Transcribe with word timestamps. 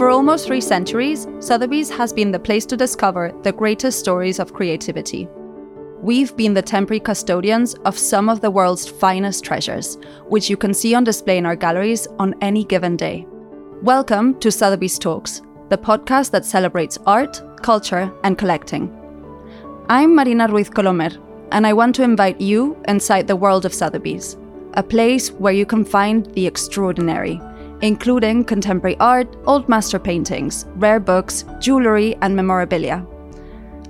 For 0.00 0.08
almost 0.08 0.46
three 0.46 0.62
centuries, 0.62 1.28
Sotheby's 1.40 1.90
has 1.90 2.10
been 2.10 2.32
the 2.32 2.38
place 2.38 2.64
to 2.64 2.74
discover 2.74 3.38
the 3.42 3.52
greatest 3.52 3.98
stories 3.98 4.38
of 4.38 4.54
creativity. 4.54 5.28
We've 6.00 6.34
been 6.38 6.54
the 6.54 6.62
temporary 6.62 7.00
custodians 7.00 7.74
of 7.84 7.98
some 7.98 8.30
of 8.30 8.40
the 8.40 8.50
world's 8.50 8.88
finest 8.88 9.44
treasures, 9.44 9.98
which 10.26 10.48
you 10.48 10.56
can 10.56 10.72
see 10.72 10.94
on 10.94 11.04
display 11.04 11.36
in 11.36 11.44
our 11.44 11.54
galleries 11.54 12.06
on 12.18 12.34
any 12.40 12.64
given 12.64 12.96
day. 12.96 13.26
Welcome 13.82 14.40
to 14.40 14.50
Sotheby's 14.50 14.98
Talks, 14.98 15.42
the 15.68 15.76
podcast 15.76 16.30
that 16.30 16.46
celebrates 16.46 16.96
art, 17.04 17.42
culture, 17.60 18.10
and 18.24 18.38
collecting. 18.38 18.90
I'm 19.90 20.16
Marina 20.16 20.48
Ruiz 20.48 20.70
Colomer, 20.70 21.10
and 21.52 21.66
I 21.66 21.74
want 21.74 21.94
to 21.96 22.04
invite 22.04 22.40
you 22.40 22.82
inside 22.88 23.26
the 23.26 23.36
world 23.36 23.66
of 23.66 23.74
Sotheby's, 23.74 24.38
a 24.72 24.82
place 24.82 25.30
where 25.32 25.52
you 25.52 25.66
can 25.66 25.84
find 25.84 26.24
the 26.32 26.46
extraordinary 26.46 27.38
including 27.82 28.44
contemporary 28.44 28.96
art, 28.98 29.28
old 29.46 29.68
master 29.68 29.98
paintings, 29.98 30.66
rare 30.76 31.00
books, 31.00 31.44
jewellery, 31.58 32.16
and 32.22 32.34
memorabilia. 32.34 33.06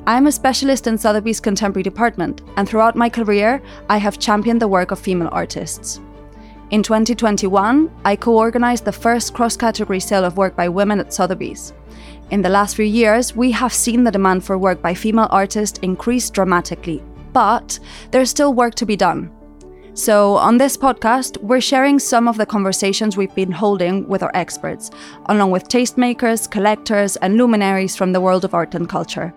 I'm 0.07 0.27
a 0.27 0.33
specialist 0.33 0.87
in 0.87 0.97
Sotheby's 0.97 1.41
contemporary 1.41 1.83
department, 1.83 2.43
and 2.57 2.69
throughout 2.69 2.97
my 2.97 3.09
career, 3.09 3.63
I 3.89 3.99
have 3.99 4.19
championed 4.19 4.61
the 4.61 4.69
work 4.69 4.91
of 4.91 4.99
female 4.99 5.29
artists. 5.31 6.01
In 6.71 6.83
2021, 6.83 7.91
I 8.05 8.17
co 8.17 8.39
organized 8.39 8.85
the 8.85 8.93
first 8.93 9.35
cross 9.35 9.57
category 9.57 10.01
sale 10.01 10.25
of 10.25 10.37
work 10.37 10.57
by 10.57 10.69
women 10.69 11.01
at 11.01 11.13
Sotheby's. 11.13 11.73
In 12.31 12.43
the 12.43 12.49
last 12.49 12.77
few 12.77 12.85
years, 12.85 13.35
we 13.35 13.51
have 13.51 13.73
seen 13.73 14.05
the 14.05 14.11
demand 14.13 14.45
for 14.45 14.57
work 14.57 14.81
by 14.81 14.95
female 14.95 15.29
artists 15.31 15.81
increase 15.81 16.31
dramatically, 16.31 17.03
but 17.33 17.79
there's 18.13 18.31
still 18.31 18.55
work 18.55 18.77
to 18.77 18.87
be 18.87 18.97
done. 18.97 19.33
So, 19.95 20.37
on 20.37 20.59
this 20.59 20.77
podcast, 20.77 21.37
we're 21.43 21.61
sharing 21.61 21.99
some 21.99 22.29
of 22.29 22.37
the 22.37 22.47
conversations 22.47 23.17
we've 23.17 23.35
been 23.35 23.51
holding 23.51 24.07
with 24.07 24.23
our 24.23 24.31
experts, 24.35 24.91
along 25.27 25.51
with 25.51 25.69
tastemakers, 25.69 26.49
collectors, 26.49 27.17
and 27.17 27.37
luminaries 27.37 27.97
from 27.97 28.13
the 28.13 28.21
world 28.21 28.45
of 28.45 28.55
art 28.55 28.77
and 28.77 28.89
culture. 28.89 29.35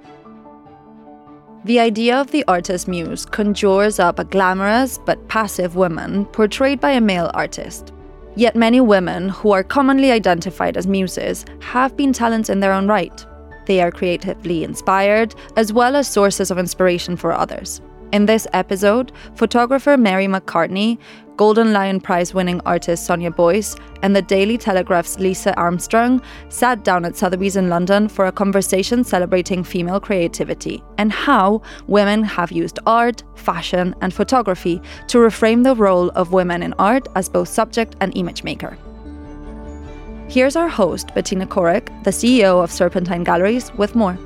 The 1.65 1.79
idea 1.79 2.19
of 2.19 2.29
the 2.29 2.43
artist 2.47 2.87
muse 2.87 3.25
conjures 3.25 3.97
up 3.97 4.19
a 4.19 4.25
glamorous 4.25 4.99
but 4.99 5.27
passive 5.27 5.75
woman 5.75 6.25
portrayed 6.25 6.79
by 6.79 6.91
a 6.91 7.01
male 7.01 7.31
artist. 7.33 7.91
Yet 8.35 8.55
many 8.55 8.79
women 8.79 9.29
who 9.29 9.51
are 9.51 9.63
commonly 9.63 10.11
identified 10.11 10.77
as 10.77 10.85
muses 10.85 11.45
have 11.61 11.97
been 11.97 12.13
talents 12.13 12.49
in 12.49 12.59
their 12.59 12.73
own 12.73 12.87
right. 12.87 13.25
They 13.65 13.81
are 13.81 13.91
creatively 13.91 14.63
inspired, 14.63 15.33
as 15.55 15.73
well 15.73 15.95
as 15.95 16.07
sources 16.07 16.51
of 16.51 16.59
inspiration 16.59 17.15
for 17.15 17.31
others. 17.31 17.81
In 18.13 18.27
this 18.27 18.45
episode, 18.53 19.11
photographer 19.33 19.97
Mary 19.97 20.27
McCartney, 20.27 20.99
Golden 21.35 21.73
Lion 21.73 21.99
Prize 21.99 22.31
winning 22.31 22.61
artist 22.63 23.07
Sonia 23.07 23.31
Boyce, 23.31 23.75
and 24.03 24.15
the 24.15 24.21
Daily 24.21 24.55
Telegraph's 24.55 25.17
Lisa 25.17 25.55
Armstrong 25.55 26.21
sat 26.47 26.83
down 26.83 27.05
at 27.05 27.15
Sotheby's 27.15 27.55
in 27.55 27.69
London 27.69 28.07
for 28.07 28.27
a 28.27 28.31
conversation 28.31 29.03
celebrating 29.03 29.63
female 29.63 29.99
creativity 29.99 30.83
and 30.99 31.11
how 31.11 31.63
women 31.87 32.23
have 32.23 32.51
used 32.51 32.77
art, 32.85 33.23
fashion, 33.33 33.95
and 34.01 34.13
photography 34.13 34.79
to 35.07 35.17
reframe 35.17 35.63
the 35.63 35.75
role 35.75 36.11
of 36.11 36.33
women 36.33 36.61
in 36.61 36.73
art 36.73 37.07
as 37.15 37.27
both 37.27 37.49
subject 37.49 37.95
and 37.99 38.15
image 38.15 38.43
maker. 38.43 38.77
Here's 40.29 40.55
our 40.55 40.69
host, 40.69 41.15
Bettina 41.15 41.47
Korek, 41.47 41.87
the 42.03 42.11
CEO 42.11 42.63
of 42.63 42.71
Serpentine 42.71 43.23
Galleries, 43.23 43.73
with 43.73 43.95
more. 43.95 44.19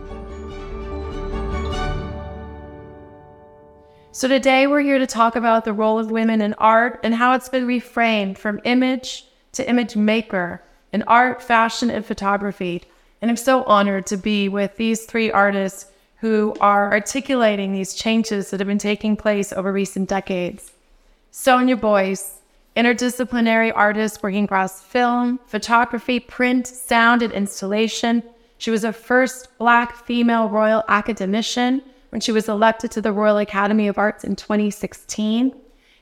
So, 4.18 4.28
today 4.28 4.66
we're 4.66 4.82
here 4.82 4.98
to 4.98 5.06
talk 5.06 5.36
about 5.36 5.64
the 5.64 5.74
role 5.74 6.00
of 6.00 6.10
women 6.10 6.42
in 6.42 6.56
art 6.56 7.00
and 7.04 7.14
how 7.14 7.36
it's 7.36 7.50
been 7.50 7.68
reframed 7.68 8.40
from 8.40 8.60
image 8.64 9.28
to 9.52 9.70
image 9.70 9.96
maker 9.96 10.64
in 10.92 11.04
art, 11.04 11.40
fashion, 11.40 11.92
and 11.92 12.04
photography. 12.04 12.82
And 13.22 13.30
I'm 13.30 13.38
so 13.38 13.64
honored 13.66 14.08
to 14.08 14.18
be 14.18 14.50
with 14.50 14.76
these 14.76 15.06
three 15.06 15.32
artists 15.32 15.92
who 16.16 16.56
are 16.60 16.92
articulating 16.92 17.74
these 17.74 17.94
changes 17.94 18.50
that 18.50 18.60
have 18.60 18.66
been 18.66 18.80
taking 18.80 19.16
place 19.18 19.54
over 19.54 19.72
recent 19.72 20.10
decades. 20.10 20.72
Sonia 21.30 21.78
Boyce, 21.78 22.40
interdisciplinary 22.76 23.72
artist 23.76 24.24
working 24.24 24.46
across 24.46 24.82
film, 24.82 25.40
photography, 25.46 26.20
print, 26.20 26.66
sound, 26.66 27.22
and 27.22 27.34
installation. 27.34 28.24
She 28.58 28.72
was 28.72 28.84
a 28.84 28.92
first 28.92 29.56
Black 29.60 29.96
female 29.96 30.50
royal 30.50 30.84
academician 30.88 31.84
when 32.18 32.22
she 32.22 32.32
was 32.32 32.50
elected 32.50 32.90
to 32.90 33.00
the 33.00 33.14
Royal 33.14 33.38
Academy 33.38 33.88
of 33.88 34.00
Arts 34.00 34.24
in 34.24 34.36
2016. 34.36 35.56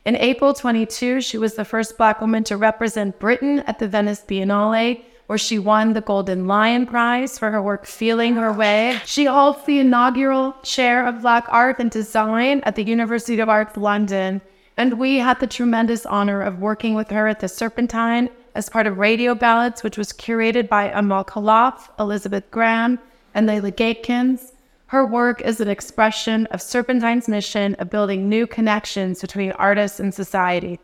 In 0.05 0.15
April 0.15 0.53
22, 0.53 1.19
she 1.19 1.37
was 1.37 1.55
the 1.55 1.65
first 1.65 1.97
Black 1.97 2.21
woman 2.21 2.45
to 2.45 2.55
represent 2.55 3.19
Britain 3.19 3.59
at 3.67 3.79
the 3.79 3.87
Venice 3.89 4.23
Biennale, 4.25 5.03
where 5.25 5.37
she 5.37 5.59
won 5.59 5.91
the 5.91 5.99
Golden 5.99 6.47
Lion 6.47 6.85
Prize 6.85 7.37
for 7.37 7.51
her 7.51 7.61
work 7.61 7.85
Feeling 7.85 8.35
Her 8.35 8.53
Way. 8.53 8.97
She 9.03 9.25
holds 9.25 9.65
the 9.65 9.79
inaugural 9.79 10.55
chair 10.63 11.05
of 11.05 11.21
Black 11.21 11.47
Art 11.49 11.79
and 11.79 11.91
Design 11.91 12.61
at 12.63 12.77
the 12.77 12.83
University 12.85 13.41
of 13.41 13.49
Arts 13.49 13.75
London. 13.75 14.39
And 14.77 14.97
we 14.97 15.17
had 15.17 15.41
the 15.41 15.47
tremendous 15.47 16.05
honor 16.05 16.41
of 16.41 16.59
working 16.59 16.95
with 16.95 17.09
her 17.09 17.27
at 17.27 17.41
the 17.41 17.49
Serpentine 17.49 18.29
as 18.53 18.69
part 18.69 18.87
of 18.87 18.99
Radio 18.99 19.35
Ballads, 19.35 19.83
which 19.83 19.97
was 19.97 20.13
curated 20.13 20.69
by 20.69 20.89
Amal 20.91 21.25
Khalaf, 21.25 21.89
Elizabeth 21.99 22.49
Graham, 22.51 22.99
and 23.33 23.47
Leila 23.47 23.71
Gatkins. 23.71 24.53
Her 24.95 25.05
work 25.05 25.41
is 25.41 25.59
an 25.59 25.67
expression 25.67 26.45
of 26.51 26.61
Serpentine's 26.61 27.27
mission 27.27 27.75
of 27.79 27.89
building 27.89 28.29
new 28.29 28.47
connections 28.47 29.19
between 29.19 29.51
artists 29.51 29.99
and 29.99 30.13
society. 30.13 30.79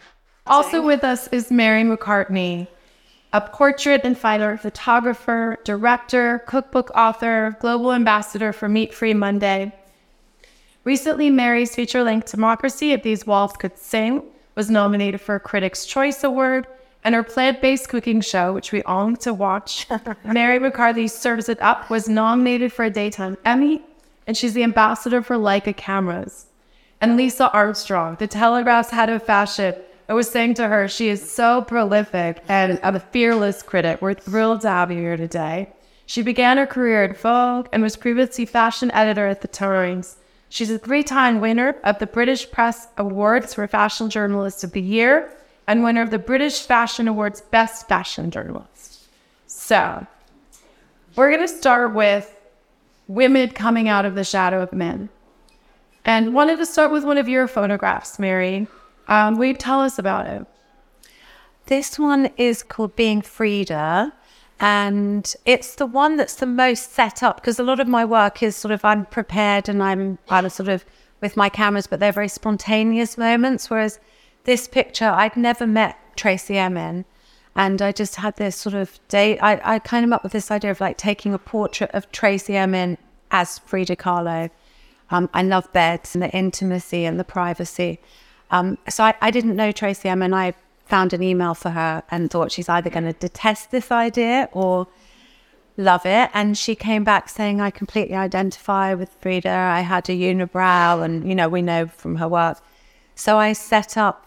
Also 0.45 0.81
with 0.81 1.05
us 1.05 1.29
is 1.29 1.49
Mary 1.49 1.83
McCartney, 1.83 2.67
a 3.31 3.39
portrait 3.39 4.01
and 4.03 4.17
fine 4.17 4.41
art 4.41 4.59
photographer, 4.59 5.57
director, 5.63 6.39
cookbook 6.45 6.91
author, 6.93 7.55
global 7.61 7.93
ambassador 7.93 8.51
for 8.51 8.67
Meat 8.67 8.93
Free 8.93 9.13
Monday. 9.13 9.71
Recently, 10.83 11.29
Mary's 11.29 11.73
feature 11.73 12.03
length 12.03 12.31
Democracy 12.31 12.91
If 12.91 13.03
These 13.03 13.25
Walls 13.25 13.53
Could 13.53 13.77
Sing 13.77 14.23
was 14.55 14.69
nominated 14.69 15.21
for 15.21 15.35
a 15.35 15.39
Critics' 15.39 15.85
Choice 15.85 16.21
Award, 16.21 16.67
and 17.05 17.15
her 17.15 17.23
plant 17.23 17.61
based 17.61 17.87
cooking 17.87 18.19
show, 18.19 18.51
which 18.51 18.73
we 18.73 18.83
all 18.83 19.07
need 19.07 19.21
to 19.21 19.33
watch, 19.33 19.87
Mary 20.25 20.59
McCartney 20.59 21.09
Serves 21.09 21.47
It 21.47 21.61
Up, 21.61 21.89
was 21.89 22.09
nominated 22.09 22.73
for 22.73 22.83
a 22.83 22.89
Daytime 22.89 23.37
Emmy 23.45 23.81
and 24.27 24.37
she's 24.37 24.53
the 24.53 24.63
ambassador 24.63 25.21
for 25.21 25.35
Leica 25.35 25.75
cameras. 25.75 26.45
And 26.99 27.17
Lisa 27.17 27.51
Armstrong, 27.51 28.15
the 28.19 28.27
Telegraph's 28.27 28.91
head 28.91 29.09
of 29.09 29.23
fashion, 29.23 29.75
I 30.07 30.13
was 30.13 30.29
saying 30.29 30.55
to 30.55 30.67
her, 30.67 30.87
she 30.87 31.09
is 31.09 31.31
so 31.31 31.61
prolific 31.61 32.43
and 32.47 32.79
a 32.83 32.99
fearless 32.99 33.63
critic. 33.63 34.01
We're 34.01 34.13
thrilled 34.13 34.61
to 34.61 34.69
have 34.69 34.91
you 34.91 34.99
here 34.99 35.17
today. 35.17 35.71
She 36.05 36.21
began 36.21 36.57
her 36.57 36.67
career 36.67 37.05
at 37.05 37.17
Vogue 37.17 37.67
and 37.71 37.81
was 37.81 37.95
previously 37.95 38.45
fashion 38.45 38.91
editor 38.91 39.27
at 39.27 39.41
The 39.41 39.47
Times. 39.47 40.17
She's 40.49 40.69
a 40.69 40.77
three 40.77 41.03
time 41.03 41.39
winner 41.39 41.77
of 41.85 41.99
the 41.99 42.07
British 42.07 42.51
Press 42.51 42.89
Awards 42.97 43.53
for 43.53 43.65
Fashion 43.67 44.09
Journalist 44.09 44.65
of 44.65 44.73
the 44.73 44.81
Year 44.81 45.31
and 45.65 45.81
winner 45.81 46.01
of 46.01 46.11
the 46.11 46.19
British 46.19 46.63
Fashion 46.63 47.07
Awards 47.07 47.39
Best 47.39 47.87
Fashion 47.87 48.29
Journalist. 48.29 49.07
So, 49.47 50.05
we're 51.15 51.29
going 51.29 51.47
to 51.47 51.47
start 51.47 51.93
with 51.93 52.35
women 53.13 53.49
coming 53.49 53.87
out 53.87 54.05
of 54.05 54.15
the 54.15 54.23
shadow 54.23 54.61
of 54.61 54.73
men. 54.73 55.09
And 56.03 56.33
wanted 56.33 56.57
to 56.57 56.65
start 56.65 56.91
with 56.91 57.03
one 57.03 57.17
of 57.17 57.27
your 57.27 57.47
photographs, 57.47 58.17
Mary. 58.17 58.67
Um, 59.07 59.37
will 59.37 59.45
you 59.45 59.53
tell 59.53 59.81
us 59.81 59.99
about 59.99 60.25
it? 60.27 60.45
This 61.67 61.99
one 61.99 62.29
is 62.37 62.63
called 62.63 62.95
Being 62.95 63.21
Frida. 63.21 64.13
And 64.59 65.35
it's 65.45 65.75
the 65.75 65.87
one 65.87 66.17
that's 66.17 66.35
the 66.35 66.45
most 66.45 66.91
set 66.91 67.23
up 67.23 67.37
because 67.37 67.59
a 67.59 67.63
lot 67.63 67.79
of 67.79 67.87
my 67.87 68.05
work 68.05 68.43
is 68.43 68.55
sort 68.55 68.71
of 68.71 68.85
I'm 68.85 69.07
prepared 69.07 69.67
and 69.67 69.81
I'm 69.81 70.19
I'm 70.29 70.49
sort 70.49 70.69
of 70.69 70.85
with 71.19 71.35
my 71.35 71.49
cameras, 71.49 71.87
but 71.87 71.99
they're 71.99 72.11
very 72.11 72.27
spontaneous 72.27 73.17
moments. 73.17 73.71
Whereas 73.71 73.99
this 74.43 74.67
picture, 74.67 75.09
I'd 75.09 75.35
never 75.35 75.65
met 75.65 75.97
Tracey 76.15 76.59
Emin. 76.59 77.05
And 77.55 77.81
I 77.81 77.91
just 77.91 78.15
had 78.15 78.37
this 78.37 78.55
sort 78.55 78.75
of 78.75 78.99
day. 79.07 79.37
I, 79.39 79.75
I 79.75 79.79
kind 79.79 80.05
of 80.05 80.11
up 80.13 80.23
with 80.23 80.31
this 80.31 80.51
idea 80.51 80.71
of 80.71 80.79
like 80.79 80.97
taking 80.97 81.33
a 81.33 81.37
portrait 81.37 81.91
of 81.93 82.11
Tracey 82.11 82.55
Emin 82.55 82.97
as 83.29 83.59
Frida 83.59 83.97
Kahlo. 83.97 84.49
Um, 85.09 85.29
I 85.33 85.43
love 85.43 85.71
beds 85.73 86.15
and 86.15 86.21
the 86.21 86.29
intimacy 86.29 87.03
and 87.03 87.19
the 87.19 87.25
privacy. 87.25 87.99
Um, 88.49 88.77
so 88.89 89.03
I, 89.03 89.15
I, 89.21 89.31
didn't 89.31 89.55
know 89.55 89.71
Tracey 89.71 90.07
Emin. 90.07 90.33
I 90.33 90.53
found 90.85 91.13
an 91.13 91.21
email 91.21 91.53
for 91.53 91.69
her 91.69 92.03
and 92.09 92.29
thought 92.29 92.51
she's 92.51 92.69
either 92.69 92.89
going 92.89 93.05
to 93.05 93.13
detest 93.13 93.71
this 93.71 93.91
idea 93.91 94.49
or 94.51 94.87
love 95.77 96.05
it. 96.05 96.29
And 96.33 96.57
she 96.57 96.75
came 96.75 97.03
back 97.03 97.29
saying, 97.29 97.59
I 97.59 97.69
completely 97.71 98.15
identify 98.15 98.93
with 98.93 99.09
Frida. 99.19 99.49
I 99.49 99.81
had 99.81 100.09
a 100.09 100.13
unibrow, 100.13 101.03
and, 101.03 101.27
you 101.27 101.35
know, 101.35 101.49
we 101.49 101.61
know 101.61 101.87
from 101.87 102.17
her 102.17 102.27
work. 102.27 102.59
So 103.15 103.37
I 103.37 103.53
set 103.53 103.97
up 103.97 104.25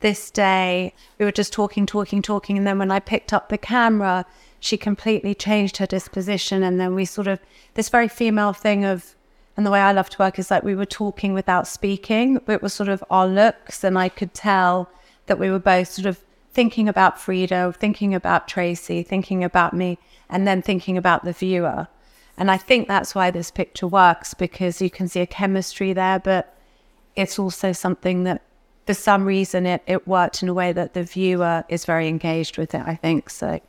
this 0.00 0.30
day. 0.30 0.94
We 1.18 1.24
were 1.24 1.32
just 1.32 1.52
talking, 1.52 1.86
talking, 1.86 2.22
talking. 2.22 2.56
And 2.56 2.66
then 2.66 2.78
when 2.78 2.90
I 2.90 3.00
picked 3.00 3.32
up 3.32 3.48
the 3.48 3.58
camera, 3.58 4.24
she 4.60 4.76
completely 4.76 5.34
changed 5.34 5.78
her 5.78 5.86
disposition. 5.86 6.62
And 6.62 6.80
then 6.80 6.94
we 6.94 7.04
sort 7.04 7.26
of, 7.26 7.40
this 7.74 7.88
very 7.88 8.08
female 8.08 8.52
thing 8.52 8.84
of, 8.84 9.14
and 9.56 9.66
the 9.66 9.70
way 9.70 9.80
I 9.80 9.92
love 9.92 10.08
to 10.10 10.18
work 10.18 10.38
is 10.38 10.50
like 10.50 10.62
we 10.62 10.76
were 10.76 10.86
talking 10.86 11.34
without 11.34 11.66
speaking. 11.66 12.40
But 12.44 12.52
it 12.54 12.62
was 12.62 12.72
sort 12.72 12.88
of 12.88 13.02
our 13.10 13.26
looks, 13.26 13.82
and 13.82 13.98
I 13.98 14.08
could 14.08 14.34
tell 14.34 14.88
that 15.26 15.38
we 15.38 15.50
were 15.50 15.58
both 15.58 15.88
sort 15.88 16.06
of 16.06 16.22
thinking 16.52 16.88
about 16.88 17.20
Frida, 17.20 17.74
thinking 17.78 18.14
about 18.14 18.48
Tracey, 18.48 19.02
thinking 19.02 19.44
about 19.44 19.74
me, 19.74 19.98
and 20.28 20.46
then 20.46 20.62
thinking 20.62 20.96
about 20.96 21.24
the 21.24 21.32
viewer. 21.32 21.88
And 22.36 22.50
I 22.50 22.56
think 22.56 22.86
that's 22.86 23.14
why 23.14 23.30
this 23.30 23.50
picture 23.50 23.88
works 23.88 24.32
because 24.32 24.80
you 24.80 24.90
can 24.90 25.08
see 25.08 25.20
a 25.20 25.26
chemistry 25.26 25.92
there, 25.92 26.20
but 26.20 26.56
it's 27.16 27.38
also 27.38 27.72
something 27.72 28.22
that 28.24 28.42
for 28.88 28.94
some 28.94 29.26
reason 29.26 29.66
it, 29.66 29.82
it 29.86 30.08
worked 30.08 30.42
in 30.42 30.48
a 30.48 30.54
way 30.54 30.72
that 30.72 30.94
the 30.94 31.02
viewer 31.02 31.62
is 31.68 31.84
very 31.84 32.08
engaged 32.08 32.56
with 32.56 32.74
it, 32.74 32.82
I 32.86 32.94
think. 32.94 33.28
So 33.28 33.60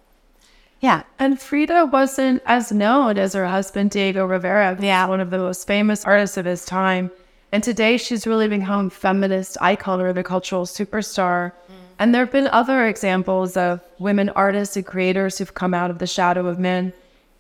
yeah. 0.80 1.04
And 1.20 1.38
Frida 1.38 1.88
wasn't 1.88 2.42
as 2.46 2.72
known 2.72 3.18
as 3.18 3.34
her 3.34 3.46
husband 3.46 3.92
Diego 3.92 4.26
Rivera, 4.26 4.78
yeah. 4.80 5.06
one 5.08 5.20
of 5.20 5.30
the 5.30 5.38
most 5.38 5.68
famous 5.68 6.06
artists 6.06 6.38
of 6.38 6.46
his 6.46 6.64
time. 6.64 7.12
And 7.52 7.62
today 7.62 7.98
she's 7.98 8.26
really 8.26 8.48
become 8.48 8.90
feminist 8.90 9.58
icon 9.60 10.00
or 10.00 10.14
the 10.14 10.24
cultural 10.24 10.66
superstar. 10.66 11.52
Mm. 11.52 11.74
And 12.00 12.16
there 12.16 12.24
have 12.24 12.32
been 12.32 12.48
other 12.48 12.88
examples 12.88 13.58
of 13.58 13.82
women 14.00 14.30
artists 14.30 14.78
and 14.78 14.86
creators 14.86 15.38
who've 15.38 15.54
come 15.54 15.74
out 15.74 15.92
of 15.92 16.00
the 16.00 16.08
shadow 16.08 16.48
of 16.48 16.60
men. 16.60 16.94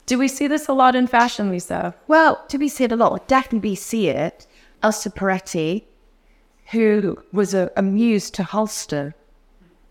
Do 0.05 0.17
we 0.17 0.27
see 0.27 0.47
this 0.47 0.67
a 0.67 0.73
lot 0.73 0.97
in 0.97 1.07
fashion, 1.07 1.49
Lisa? 1.49 1.95
Well, 2.09 2.43
do 2.49 2.59
we 2.59 2.67
see 2.67 2.83
it 2.83 2.91
a 2.91 2.97
lot? 2.97 3.25
Definitely 3.29 3.75
see 3.75 4.09
it. 4.09 4.47
Elsa 4.83 5.11
Peretti, 5.11 5.85
who 6.71 7.18
was 7.31 7.54
a, 7.54 7.71
a 7.75 7.81
muse 7.81 8.30
to 8.31 8.44
Halston. 8.44 9.13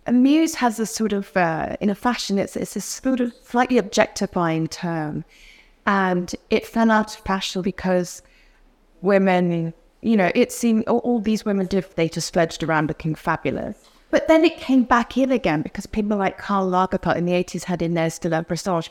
A 0.06 0.12
muse 0.12 0.54
has 0.56 0.80
a 0.80 0.86
sort 0.86 1.12
of, 1.12 1.36
uh, 1.36 1.76
in 1.80 1.90
a 1.90 1.94
fashion, 1.94 2.38
it's, 2.38 2.56
it's 2.56 2.76
a 2.76 2.80
sort 2.80 3.20
of 3.20 3.32
slightly 3.44 3.78
objectifying 3.78 4.68
term. 4.68 5.24
And 5.86 6.34
it 6.50 6.66
fell 6.66 6.90
out 6.90 7.16
of 7.16 7.24
fashion 7.24 7.62
because 7.62 8.22
women 9.00 9.72
you 10.00 10.16
know, 10.16 10.30
it 10.34 10.52
seemed 10.52 10.86
all, 10.86 10.98
all 10.98 11.20
these 11.20 11.44
women 11.44 11.66
did, 11.66 11.84
they 11.96 12.08
just 12.08 12.32
fledged 12.32 12.62
around 12.62 12.88
looking 12.88 13.14
fabulous. 13.14 13.76
But 14.10 14.28
then 14.28 14.44
it 14.44 14.56
came 14.56 14.84
back 14.84 15.18
in 15.18 15.32
again 15.32 15.62
because 15.62 15.86
people 15.86 16.16
like 16.16 16.38
Karl 16.38 16.70
Lagerfeld 16.70 17.16
in 17.16 17.26
the 17.26 17.32
80s 17.32 17.64
had 17.64 17.82
in 17.82 17.94
there 17.94 18.10
still 18.10 18.32
a 18.32 18.42
Prestige. 18.42 18.88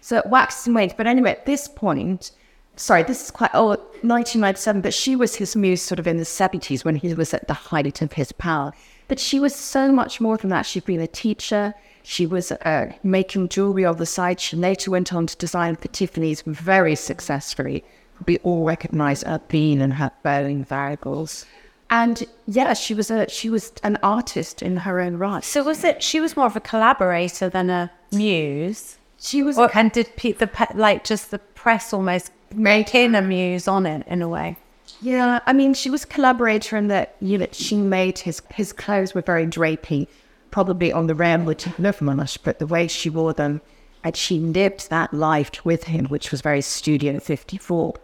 So 0.00 0.18
it 0.18 0.26
waxed 0.26 0.66
and 0.66 0.74
waned. 0.74 0.94
But 0.96 1.06
anyway, 1.06 1.32
at 1.32 1.46
this 1.46 1.68
point, 1.68 2.32
sorry, 2.76 3.02
this 3.02 3.24
is 3.24 3.30
quite 3.30 3.54
old, 3.54 3.78
1997, 4.02 4.80
but 4.80 4.94
she 4.94 5.16
was 5.16 5.34
his 5.34 5.56
muse 5.56 5.82
sort 5.82 5.98
of 5.98 6.06
in 6.06 6.18
the 6.18 6.24
70s 6.24 6.84
when 6.84 6.96
he 6.96 7.14
was 7.14 7.34
at 7.34 7.48
the 7.48 7.54
height 7.54 8.00
of 8.02 8.12
his 8.12 8.32
power. 8.32 8.72
But 9.08 9.18
she 9.18 9.40
was 9.40 9.54
so 9.54 9.92
much 9.92 10.20
more 10.20 10.36
than 10.36 10.50
that. 10.50 10.66
She'd 10.66 10.84
been 10.84 11.00
a 11.00 11.06
teacher. 11.06 11.74
She 12.02 12.26
was 12.26 12.52
uh, 12.52 12.92
making 13.02 13.48
jewelry 13.48 13.84
on 13.84 13.96
the 13.96 14.06
side. 14.06 14.40
She 14.40 14.56
later 14.56 14.90
went 14.90 15.12
on 15.12 15.26
to 15.26 15.36
design 15.36 15.76
for 15.76 15.88
Tiffany's 15.88 16.42
very 16.42 16.94
successfully 16.94 17.84
we 18.24 18.38
all 18.38 18.64
recognize 18.64 19.22
her 19.22 19.40
being 19.48 19.82
and 19.82 19.94
her 19.94 20.10
bearing 20.22 20.64
variables. 20.64 21.44
And 21.90 22.24
yeah, 22.46 22.74
she 22.74 22.94
was 22.94 23.10
a 23.10 23.28
she 23.28 23.48
was 23.48 23.72
an 23.82 23.98
artist 24.02 24.62
in 24.62 24.78
her 24.78 25.00
own 25.00 25.18
right. 25.18 25.44
So 25.44 25.62
was 25.62 25.84
it 25.84 26.02
she 26.02 26.20
was 26.20 26.36
more 26.36 26.46
of 26.46 26.56
a 26.56 26.60
collaborator 26.60 27.48
than 27.48 27.70
a 27.70 27.92
muse? 28.10 28.98
She 29.18 29.42
was, 29.42 29.56
or, 29.56 29.70
and 29.74 29.90
did 29.92 30.14
pe- 30.16 30.32
the 30.32 30.46
pe- 30.46 30.74
like 30.74 31.04
just 31.04 31.30
the 31.30 31.38
press 31.38 31.92
almost 31.92 32.32
make 32.54 32.94
in 32.94 33.14
a 33.14 33.22
muse 33.22 33.68
on 33.68 33.86
it 33.86 34.06
in 34.06 34.22
a 34.22 34.28
way? 34.28 34.56
Yeah, 35.00 35.40
I 35.46 35.52
mean, 35.52 35.74
she 35.74 35.90
was 35.90 36.04
a 36.04 36.06
collaborator 36.06 36.76
in 36.76 36.88
that 36.88 37.16
you 37.20 37.38
know 37.38 37.46
she 37.52 37.76
made 37.76 38.20
his 38.20 38.42
his 38.54 38.72
clothes 38.72 39.14
were 39.14 39.22
very 39.22 39.46
drapey, 39.46 40.06
probably 40.50 40.92
on 40.92 41.06
the 41.06 41.14
realm 41.14 41.44
which 41.44 41.64
Nevermonish, 41.64 42.38
but 42.42 42.58
the 42.58 42.66
way 42.66 42.88
she 42.88 43.10
wore 43.10 43.32
them, 43.32 43.60
and 44.02 44.16
she 44.16 44.38
lived 44.38 44.88
that 44.90 45.12
life 45.12 45.64
with 45.64 45.84
him, 45.84 46.06
which 46.06 46.30
was 46.30 46.40
very 46.40 46.60
Studio 46.60 47.18
54. 47.18 47.94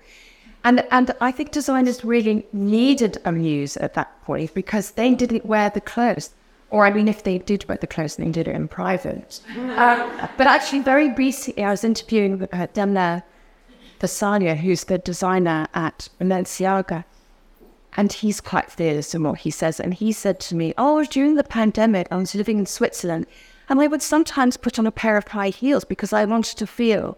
And 0.64 0.84
and 0.90 1.14
I 1.20 1.32
think 1.32 1.50
designers 1.50 2.04
really 2.04 2.46
needed 2.52 3.18
a 3.24 3.32
muse 3.32 3.76
at 3.78 3.94
that 3.94 4.22
point 4.24 4.54
because 4.54 4.92
they 4.92 5.14
didn't 5.14 5.46
wear 5.46 5.70
the 5.70 5.80
clothes. 5.80 6.30
Or 6.70 6.86
I 6.86 6.92
mean, 6.92 7.08
if 7.08 7.24
they 7.24 7.38
did 7.38 7.68
wear 7.68 7.78
the 7.78 7.86
clothes, 7.86 8.16
they 8.16 8.30
did 8.30 8.48
it 8.48 8.54
in 8.54 8.68
private. 8.68 9.40
Um, 9.56 10.28
but 10.36 10.46
actually, 10.46 10.80
very 10.80 11.12
recently, 11.12 11.64
I 11.64 11.70
was 11.70 11.84
interviewing 11.84 12.42
uh, 12.44 12.66
Demna 12.74 13.22
Gvasalia, 14.02 14.56
who's 14.56 14.84
the 14.84 14.99
designer 14.99 15.69
at 15.75 16.08
Balenciaga, 16.20 17.04
and 17.96 18.12
he's 18.12 18.40
quite 18.40 18.70
fearless 18.70 19.14
in 19.14 19.22
what 19.22 19.38
he 19.38 19.50
says. 19.50 19.78
And 19.78 19.94
he 19.94 20.10
said 20.12 20.40
to 20.40 20.56
me, 20.56 20.75
"Oh, 20.76 21.04
during 21.04 21.37
the 21.37 21.44
pandemic, 21.44 22.08
I 22.10 22.16
was 22.16 22.34
living 22.34 22.58
in 22.58 22.66
Switzerland, 22.66 23.26
and 23.69 23.81
I 23.81 23.87
would 23.87 24.02
sometimes 24.02 24.56
put 24.56 24.78
on 24.78 24.87
a 24.87 24.90
pair 24.90 25.16
of 25.16 25.28
high 25.28 25.50
heels 25.50 25.84
because 25.84 26.12
I 26.12 26.25
wanted 26.25 26.58
to 26.58 26.66
feel 26.66 27.16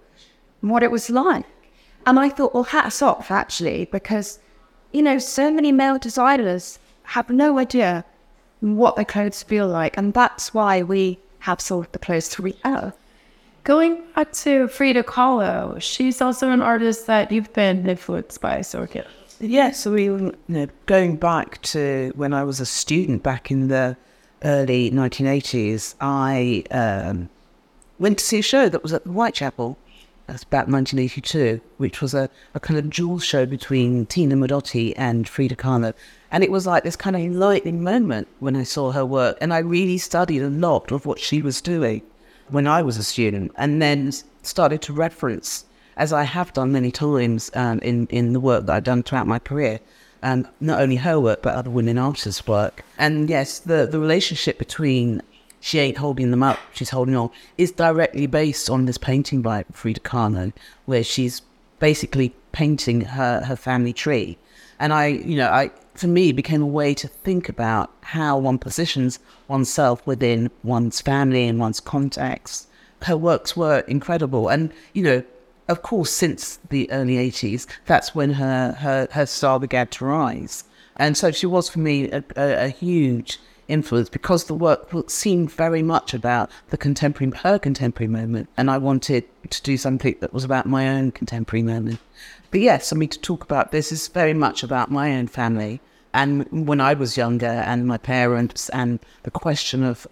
what 0.61 0.83
it 0.83 0.91
was 0.91 1.09
like." 1.09 1.47
And 2.07 2.21
I 2.21 2.29
thought, 2.29 2.53
well, 2.53 2.65
hats 2.65 3.01
off, 3.01 3.31
actually, 3.31 3.87
because, 3.91 4.39
you 4.93 5.01
know, 5.01 5.19
so 5.19 5.51
many 5.51 5.73
male 5.73 5.99
designers 5.99 6.79
have 7.05 7.31
no 7.31 7.59
idea 7.59 8.05
what 8.61 8.97
their 8.97 9.07
clothes 9.07 9.43
feel 9.43 9.67
like. 9.67 9.97
And 9.97 10.13
that's 10.13 10.53
why 10.53 10.83
we 10.83 11.19
have 11.41 11.63
sold 11.63 11.91
the 11.93 11.99
clothes 11.99 12.29
to 12.31 12.43
we 12.43 12.57
have. 12.63 12.95
Going 13.65 14.03
back 14.15 14.31
to 14.33 14.69
Frida 14.69 15.05
Kahlo, 15.05 15.81
she's 15.81 16.21
also 16.21 16.51
an 16.51 16.61
artist 16.61 17.07
that 17.07 17.33
you've 17.33 17.51
been 17.55 17.89
influenced 17.89 18.43
by, 18.43 18.61
so 18.61 18.87
Yes, 19.41 19.81
so 19.81 19.93
we, 19.93 20.05
you 20.05 20.35
know, 20.49 20.67
going 20.85 21.17
back 21.17 21.63
to 21.63 22.13
when 22.15 22.35
I 22.35 22.45
was 22.45 22.61
a 22.61 22.67
student 22.67 23.23
back 23.23 23.51
in 23.51 23.69
the 23.69 23.97
early 24.45 24.91
1980s, 24.91 25.95
I 25.99 26.65
um, 26.71 27.31
went 27.99 28.19
to 28.19 28.25
see 28.25 28.41
a 28.41 28.43
show 28.43 28.69
that 28.69 28.83
was 28.83 28.93
at 28.93 29.05
the 29.05 29.11
Whitechapel 29.11 29.79
that's 30.27 30.43
about 30.43 30.69
1982, 30.69 31.63
which 31.79 32.03
was 32.03 32.13
a, 32.13 32.29
a 32.55 32.61
kind 32.61 32.79
of 32.79 32.91
dual 32.91 33.19
show 33.19 33.47
between 33.47 34.05
Tina 34.05 34.35
Modotti 34.35 34.93
and 34.95 35.27
Frida 35.27 35.57
Kahlo. 35.57 35.95
And 36.31 36.45
it 36.45 36.51
was 36.51 36.67
like 36.67 36.83
this 36.83 36.97
kind 36.97 37.17
of 37.17 37.23
enlightening 37.23 37.83
moment 37.83 38.29
when 38.41 38.57
I 38.57 38.63
saw 38.65 38.93
her 38.93 39.07
work. 39.07 39.39
And 39.41 39.55
I 39.55 39.59
really 39.59 39.97
studied 39.97 40.43
a 40.43 40.51
lot 40.51 40.93
of 40.93 41.07
what 41.07 41.19
she 41.19 41.41
was 41.41 41.63
doing 41.63 42.03
when 42.55 42.69
I 42.69 42.83
was 42.83 42.97
a 42.97 43.03
student 43.03 43.53
and 43.57 43.83
then 43.83 44.13
started 44.43 44.81
to 44.83 44.93
reference, 44.93 45.65
as 45.97 46.13
I 46.13 46.23
have 46.23 46.53
done 46.53 46.71
many 46.71 46.93
times 46.93 47.51
um, 47.55 47.81
in, 47.81 48.07
in 48.07 48.33
the 48.33 48.41
work 48.41 48.67
that 48.67 48.77
I've 48.77 48.85
done 48.85 49.03
throughout 49.03 49.27
my 49.27 49.41
career, 49.41 49.81
um, 50.23 50.47
not 50.61 50.81
only 50.81 50.97
her 50.97 51.19
work, 51.19 51.43
but 51.43 51.55
other 51.55 51.71
women 51.71 51.99
artists' 51.99 52.47
work. 52.47 52.85
And 52.97 53.29
yes, 53.29 53.59
the, 53.59 53.87
the 53.87 53.99
relationship 53.99 54.59
between 54.59 55.21
she 55.61 55.79
ain't 55.79 55.97
holding 55.97 56.31
them 56.31 56.43
up, 56.43 56.59
she's 56.75 56.91
holding 56.91 57.17
on, 57.17 57.31
is 57.59 57.73
directly 57.73 58.27
based 58.27 58.71
on 58.71 58.85
this 58.85 58.99
painting 58.99 59.43
by 59.43 59.65
Frida 59.73 60.01
Kahlo, 60.01 60.53
where 60.85 61.03
she's 61.03 61.43
basically 61.79 62.35
painting 62.53 63.01
her, 63.01 63.43
her 63.45 63.57
family 63.57 63.93
tree. 63.93 64.39
And 64.79 64.93
I, 64.93 65.07
you 65.07 65.37
know, 65.37 65.49
I, 65.49 65.71
for 65.95 66.07
me, 66.07 66.33
became 66.33 66.63
a 66.63 66.67
way 66.67 66.95
to 66.95 67.09
think 67.09 67.49
about 67.49 67.91
how 68.03 68.39
one 68.39 68.59
positions 68.59 69.19
oneself 69.49 70.07
within 70.07 70.51
one's 70.63 71.01
family 71.01 71.47
and 71.47 71.59
one's 71.59 71.81
context. 71.81 72.69
Her 73.03 73.17
works 73.17 73.57
were 73.57 73.81
incredible. 73.81 74.49
And, 74.49 74.73
you 74.93 75.03
know, 75.03 75.25
of 75.69 75.83
course, 75.83 76.11
since 76.11 76.59
the 76.69 76.91
early 76.91 77.17
80s, 77.17 77.67
that's 77.87 78.15
when 78.15 78.35
her, 78.35 78.73
her, 78.73 79.09
her 79.13 79.27
star 79.27 79.59
began 79.61 79.87
to 79.89 80.05
rise. 80.05 80.65
And 80.97 81.17
so 81.17 81.31
she 81.31 81.47
was, 81.47 81.69
for 81.69 81.79
me, 81.79 82.11
a, 82.11 82.25
a, 82.37 82.67
a 82.67 82.69
huge 82.69 83.39
influence 83.69 84.09
because 84.09 84.45
the 84.45 84.55
work 84.55 84.89
seemed 85.09 85.51
very 85.51 85.83
much 85.83 86.15
about 86.15 86.51
the 86.71 86.77
contemporary, 86.77 87.33
her 87.39 87.59
contemporary 87.59 88.09
moment, 88.09 88.49
and 88.57 88.71
I 88.71 88.79
wanted 88.79 89.25
to 89.51 89.63
do 89.63 89.77
something 89.77 90.17
that 90.21 90.33
was 90.33 90.45
about 90.45 90.67
my 90.67 90.89
own 90.89 91.13
contemporary 91.13 91.63
moment. 91.63 92.01
But 92.51 92.61
yes, 92.61 92.93
I 92.93 92.97
mean, 92.97 93.09
to 93.09 93.19
talk 93.19 93.43
about 93.43 93.73
this 93.73 93.91
is 93.91 94.09
very 94.09 94.35
much 94.35 94.63
about 94.63 94.91
my 94.91 95.17
own 95.17 95.27
family 95.27 95.81
and 96.15 96.67
when 96.69 96.81
I 96.81 96.95
was 96.95 97.17
younger 97.17 97.47
and 97.47 97.87
my 97.87 97.99
parents 97.99 98.69
and 98.69 99.01
the 99.25 99.33
question 99.33 99.83
of 99.83 100.07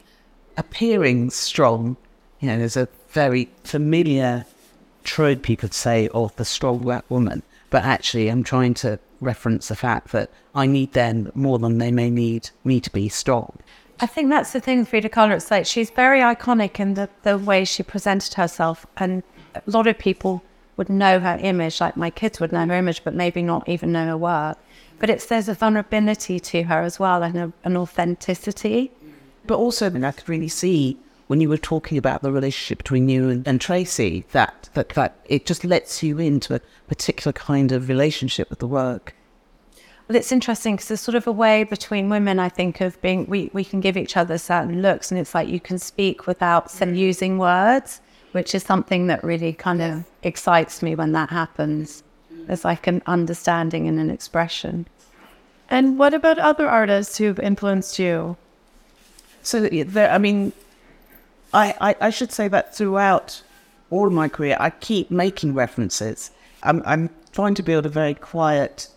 appearing 0.56 1.30
strong. 1.30 1.96
You 2.40 2.48
know, 2.48 2.58
there's 2.58 2.76
a 2.76 2.88
very 3.10 3.48
familiar 3.62 4.44
trope 5.04 5.48
you 5.48 5.56
could 5.56 5.72
say 5.72 6.08
of 6.08 6.34
the 6.36 6.44
strong 6.44 6.78
black 6.78 7.08
woman, 7.08 7.42
but 7.70 7.84
actually 7.84 8.28
I'm 8.28 8.42
trying 8.42 8.74
to 8.74 8.98
reference 9.22 9.68
the 9.68 9.76
fact 9.76 10.12
that 10.12 10.30
I 10.54 10.66
need 10.66 10.92
them 10.92 11.30
more 11.34 11.58
than 11.58 11.78
they 11.78 11.90
may 11.90 12.10
need 12.10 12.50
me 12.64 12.80
to 12.80 12.90
be 12.90 13.08
strong. 13.08 13.58
I 14.00 14.06
think 14.06 14.30
that's 14.30 14.52
the 14.52 14.60
thing 14.60 14.80
with 14.80 14.88
Frida 14.88 15.10
Kahlo. 15.10 15.36
It's 15.36 15.50
like 15.50 15.64
she's 15.64 15.90
very 15.90 16.20
iconic 16.20 16.80
in 16.80 16.94
the, 16.94 17.08
the 17.22 17.38
way 17.38 17.64
she 17.64 17.82
presented 17.82 18.34
herself. 18.34 18.84
And 18.96 19.22
a 19.54 19.62
lot 19.66 19.86
of 19.86 19.96
people 19.96 20.42
would 20.76 20.88
know 20.88 21.20
her 21.20 21.38
image, 21.40 21.80
like 21.80 21.96
my 21.96 22.10
kids 22.10 22.40
would 22.40 22.52
know 22.52 22.66
her 22.66 22.74
image, 22.74 23.04
but 23.04 23.14
maybe 23.14 23.42
not 23.42 23.68
even 23.68 23.92
know 23.92 24.06
her 24.06 24.16
work. 24.16 24.58
But 24.98 25.08
it's 25.08 25.26
there's 25.26 25.48
a 25.48 25.54
vulnerability 25.54 26.40
to 26.40 26.64
her 26.64 26.82
as 26.82 26.98
well 26.98 27.22
and 27.22 27.36
a, 27.36 27.52
an 27.64 27.76
authenticity. 27.76 28.90
But 29.46 29.58
also, 29.58 29.86
I, 29.86 29.90
mean, 29.90 30.04
I 30.04 30.12
could 30.12 30.28
really 30.28 30.48
see 30.48 30.96
when 31.26 31.40
you 31.40 31.48
were 31.48 31.56
talking 31.56 31.98
about 31.98 32.22
the 32.22 32.32
relationship 32.32 32.78
between 32.78 33.08
you 33.08 33.28
and, 33.28 33.46
and 33.46 33.60
Tracey 33.60 34.24
that, 34.32 34.68
that 34.74 34.90
that 34.90 35.16
it 35.26 35.46
just 35.46 35.64
lets 35.64 36.02
you 36.02 36.18
into 36.18 36.54
a 36.54 36.60
particular 36.88 37.32
kind 37.32 37.72
of 37.72 37.88
relationship 37.88 38.50
with 38.50 38.58
the 38.58 38.66
work. 38.66 39.14
Well, 40.08 40.16
it's 40.16 40.32
interesting 40.32 40.74
because 40.74 40.88
there's 40.88 41.00
sort 41.00 41.14
of 41.14 41.26
a 41.26 41.32
way 41.32 41.64
between 41.64 42.10
women, 42.10 42.38
I 42.38 42.48
think, 42.48 42.80
of 42.80 43.00
being 43.00 43.26
we, 43.26 43.50
we 43.52 43.64
can 43.64 43.80
give 43.80 43.96
each 43.96 44.16
other 44.16 44.36
certain 44.36 44.82
looks, 44.82 45.10
and 45.10 45.18
it's 45.18 45.34
like 45.34 45.48
you 45.48 45.60
can 45.60 45.78
speak 45.78 46.26
without 46.26 46.70
some 46.70 46.94
using 46.94 47.38
words, 47.38 48.00
which 48.32 48.54
is 48.54 48.62
something 48.62 49.06
that 49.06 49.22
really 49.22 49.52
kind 49.52 49.80
of 49.80 50.04
excites 50.22 50.82
me 50.82 50.94
when 50.94 51.12
that 51.12 51.30
happens. 51.30 52.02
There's 52.30 52.64
like 52.64 52.86
an 52.86 53.02
understanding 53.06 53.86
and 53.86 53.98
an 54.00 54.10
expression. 54.10 54.86
And 55.70 55.98
what 55.98 56.12
about 56.12 56.38
other 56.38 56.68
artists 56.68 57.16
who've 57.18 57.38
influenced 57.38 57.98
you? 57.98 58.36
So 59.42 59.60
there, 59.60 60.10
I 60.10 60.18
mean, 60.18 60.52
I, 61.52 61.74
I, 61.80 61.96
I 62.00 62.10
should 62.10 62.32
say 62.32 62.48
that 62.48 62.74
throughout 62.74 63.42
all 63.90 64.06
of 64.06 64.12
my 64.12 64.28
career, 64.28 64.56
I 64.58 64.70
keep 64.70 65.10
making 65.10 65.54
references. 65.54 66.30
I'm, 66.62 66.82
I'm 66.86 67.10
trying 67.32 67.54
to 67.54 67.62
build 67.62 67.86
a 67.86 67.90
very 67.90 68.14
quiet 68.14 68.88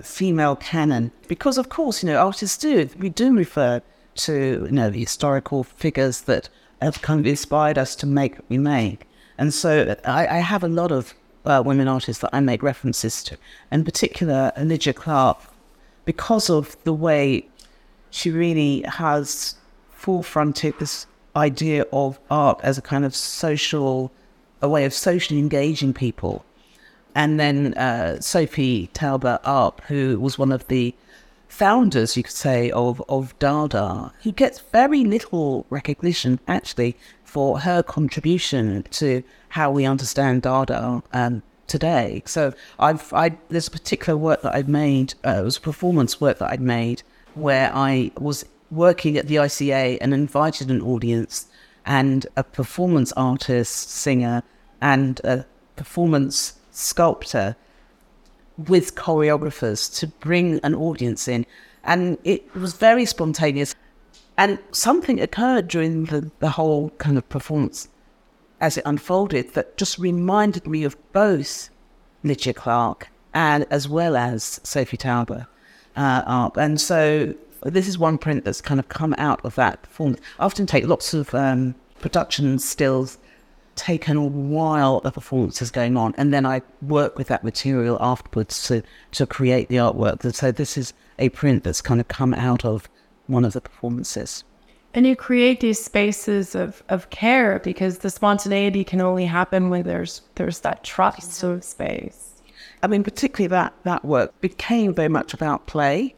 female 0.00 0.56
canon 0.56 1.10
because, 1.28 1.58
of 1.58 1.68
course, 1.68 2.02
you 2.02 2.08
know, 2.08 2.18
artists 2.18 2.56
do. 2.56 2.88
We 2.98 3.08
do 3.08 3.34
refer 3.34 3.82
to, 4.16 4.34
you 4.66 4.72
know, 4.72 4.90
historical 4.90 5.64
figures 5.64 6.22
that 6.22 6.48
have 6.80 7.02
kind 7.02 7.20
of 7.20 7.26
inspired 7.26 7.78
us 7.78 7.94
to 7.96 8.06
make 8.06 8.34
what 8.36 8.44
we 8.48 8.58
make. 8.58 9.06
And 9.36 9.52
so 9.52 9.96
I, 10.04 10.26
I 10.26 10.38
have 10.38 10.62
a 10.62 10.68
lot 10.68 10.92
of 10.92 11.14
uh, 11.44 11.62
women 11.64 11.88
artists 11.88 12.20
that 12.22 12.30
I 12.32 12.40
make 12.40 12.62
references 12.62 13.22
to, 13.24 13.36
in 13.72 13.84
particular, 13.84 14.52
Lygia 14.58 14.92
Clark, 14.92 15.38
because 16.04 16.50
of 16.50 16.76
the 16.84 16.92
way 16.92 17.48
she 18.10 18.30
really 18.30 18.82
has 18.82 19.56
forefronted 19.96 20.78
this 20.78 21.06
idea 21.36 21.84
of 21.92 22.18
art 22.30 22.60
as 22.62 22.78
a 22.78 22.82
kind 22.82 23.04
of 23.04 23.14
social, 23.14 24.12
a 24.60 24.68
way 24.68 24.84
of 24.84 24.92
socially 24.92 25.38
engaging 25.38 25.92
people. 25.92 26.44
And 27.14 27.40
then 27.40 27.74
uh, 27.74 28.20
Sophie 28.20 28.88
Taeuber 28.94 29.40
Arp, 29.44 29.80
who 29.82 30.18
was 30.20 30.38
one 30.38 30.52
of 30.52 30.66
the 30.68 30.94
founders, 31.48 32.16
you 32.16 32.22
could 32.22 32.32
say, 32.32 32.70
of, 32.70 33.02
of 33.08 33.36
Dada, 33.38 34.12
who 34.22 34.32
gets 34.32 34.60
very 34.60 35.04
little 35.04 35.66
recognition 35.70 36.38
actually 36.46 36.96
for 37.24 37.60
her 37.60 37.82
contribution 37.82 38.84
to 38.90 39.22
how 39.50 39.70
we 39.70 39.84
understand 39.84 40.42
Dada 40.42 41.02
um, 41.12 41.42
today. 41.66 42.22
So 42.26 42.52
I've 42.78 43.12
I, 43.12 43.36
there's 43.48 43.68
a 43.68 43.72
particular 43.72 44.16
work 44.16 44.42
that 44.42 44.54
I've 44.54 44.68
made. 44.68 45.14
Uh, 45.26 45.40
it 45.40 45.44
was 45.44 45.58
performance 45.58 46.20
work 46.20 46.38
that 46.38 46.50
I'd 46.50 46.60
made 46.60 47.02
where 47.34 47.70
I 47.74 48.10
was 48.18 48.44
working 48.70 49.16
at 49.16 49.26
the 49.26 49.36
ICA 49.36 49.98
and 50.00 50.14
invited 50.14 50.70
an 50.70 50.80
audience 50.80 51.46
and 51.84 52.26
a 52.36 52.44
performance 52.44 53.12
artist, 53.12 53.90
singer, 53.90 54.42
and 54.80 55.20
a 55.24 55.44
performance 55.76 56.54
sculptor 56.70 57.56
with 58.56 58.94
choreographers 58.94 59.92
to 59.98 60.06
bring 60.06 60.60
an 60.62 60.74
audience 60.74 61.26
in. 61.26 61.46
And 61.84 62.18
it 62.24 62.54
was 62.54 62.74
very 62.74 63.06
spontaneous. 63.06 63.74
And 64.36 64.58
something 64.70 65.20
occurred 65.20 65.68
during 65.68 66.06
the, 66.06 66.30
the 66.38 66.50
whole 66.50 66.90
kind 66.98 67.18
of 67.18 67.28
performance 67.28 67.88
as 68.60 68.76
it 68.76 68.84
unfolded 68.86 69.54
that 69.54 69.76
just 69.76 69.98
reminded 69.98 70.66
me 70.66 70.84
of 70.84 70.96
both 71.12 71.70
Lygia 72.22 72.52
Clark 72.52 73.08
and 73.32 73.66
as 73.70 73.88
well 73.88 74.16
as 74.16 74.60
Sophie 74.62 74.96
Taeuber 74.98 75.46
uh, 75.96 76.50
And 76.56 76.80
so 76.80 77.34
this 77.62 77.88
is 77.88 77.98
one 77.98 78.18
print 78.18 78.44
that's 78.44 78.60
kind 78.60 78.80
of 78.80 78.88
come 78.88 79.14
out 79.18 79.44
of 79.44 79.54
that 79.56 79.82
performance. 79.82 80.20
I 80.38 80.44
often 80.44 80.66
take 80.66 80.86
lots 80.86 81.12
of 81.14 81.34
um, 81.34 81.74
production 82.00 82.58
stills 82.58 83.18
taken 83.76 84.50
while 84.50 85.00
the 85.00 85.10
performance 85.10 85.62
is 85.62 85.70
going 85.70 85.96
on, 85.96 86.14
and 86.16 86.32
then 86.32 86.44
I 86.46 86.62
work 86.82 87.16
with 87.16 87.28
that 87.28 87.44
material 87.44 87.96
afterwards 88.00 88.66
to, 88.68 88.82
to 89.12 89.26
create 89.26 89.68
the 89.68 89.76
artwork. 89.76 90.24
And 90.24 90.34
so 90.34 90.52
this 90.52 90.76
is 90.76 90.92
a 91.18 91.28
print 91.30 91.64
that's 91.64 91.80
kind 91.80 92.00
of 92.00 92.08
come 92.08 92.34
out 92.34 92.64
of 92.64 92.88
one 93.26 93.44
of 93.44 93.52
the 93.52 93.60
performances. 93.60 94.44
And 94.92 95.06
you 95.06 95.14
create 95.14 95.60
these 95.60 95.82
spaces 95.82 96.54
of, 96.54 96.82
of 96.88 97.10
care 97.10 97.60
because 97.60 97.98
the 97.98 98.10
spontaneity 98.10 98.82
can 98.82 99.00
only 99.00 99.24
happen 99.24 99.70
when 99.70 99.84
there's 99.84 100.22
there's 100.34 100.60
that 100.60 100.82
trust 100.82 101.42
of 101.44 101.62
space. 101.62 102.42
I 102.82 102.88
mean, 102.88 103.04
particularly 103.04 103.48
that 103.48 103.72
that 103.84 104.04
work 104.04 104.38
became 104.40 104.92
very 104.92 105.08
much 105.08 105.32
about 105.32 105.66
play, 105.66 106.14